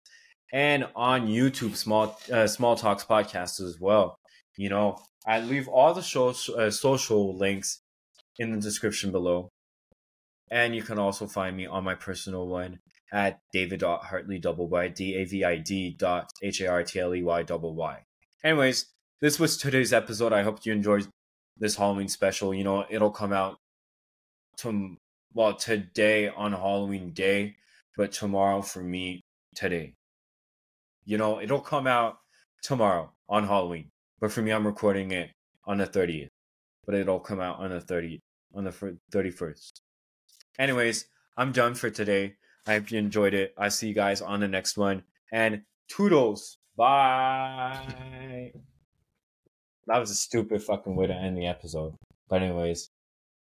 [0.53, 4.17] and on YouTube, Small uh, Small Talks podcast as well.
[4.57, 7.81] You know, I leave all the show, uh, social links
[8.39, 9.49] in the description below,
[10.51, 12.79] and you can also find me on my personal one
[13.13, 17.15] at david.hartley double y d a v i d dot h a r t l
[17.15, 18.05] e y double y.
[18.45, 18.87] Anyways,
[19.21, 20.33] this was today's episode.
[20.33, 21.09] I hope you enjoyed
[21.59, 22.55] this Halloween special.
[22.55, 23.59] You know, it'll come out
[24.59, 24.97] to
[25.35, 27.57] well today on Halloween day
[27.97, 29.21] but tomorrow for me
[29.55, 29.93] today.
[31.11, 32.19] You know, it'll come out
[32.63, 33.91] tomorrow on Halloween.
[34.21, 35.31] But for me, I'm recording it
[35.65, 36.29] on the 30th.
[36.87, 38.21] But it'll come out on the 30th,
[38.55, 39.73] on the 31st.
[40.57, 41.07] Anyways,
[41.37, 42.37] I'm done for today.
[42.65, 43.53] I hope you enjoyed it.
[43.59, 45.03] I'll see you guys on the next one.
[45.33, 46.59] And toodles.
[46.77, 48.53] Bye.
[49.89, 51.97] That was a stupid fucking way to end the episode.
[52.29, 52.89] But anyways,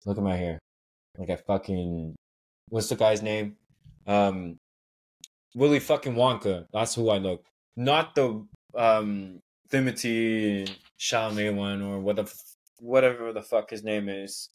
[0.06, 0.60] look at my hair.
[1.18, 2.14] Like I fucking
[2.70, 3.56] what's the guy's name?
[4.06, 4.58] Um
[5.56, 6.68] Willy fucking Wonka.
[6.72, 7.44] That's who I look.
[7.76, 8.46] Not the
[8.76, 10.68] um Timothy
[11.00, 12.32] Chalamet one or whatever
[12.80, 14.50] whatever the fuck his name is.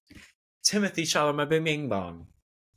[0.62, 2.26] Timothy Chalamet Bing Bong.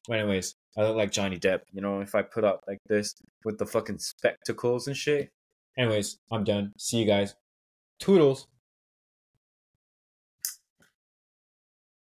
[0.07, 3.15] But anyways, I look like Johnny Depp, you know, if I put up like this
[3.45, 5.29] with the fucking spectacles and shit.
[5.77, 6.73] Anyways, I'm done.
[6.77, 7.35] See you guys.
[7.99, 8.47] Toodles.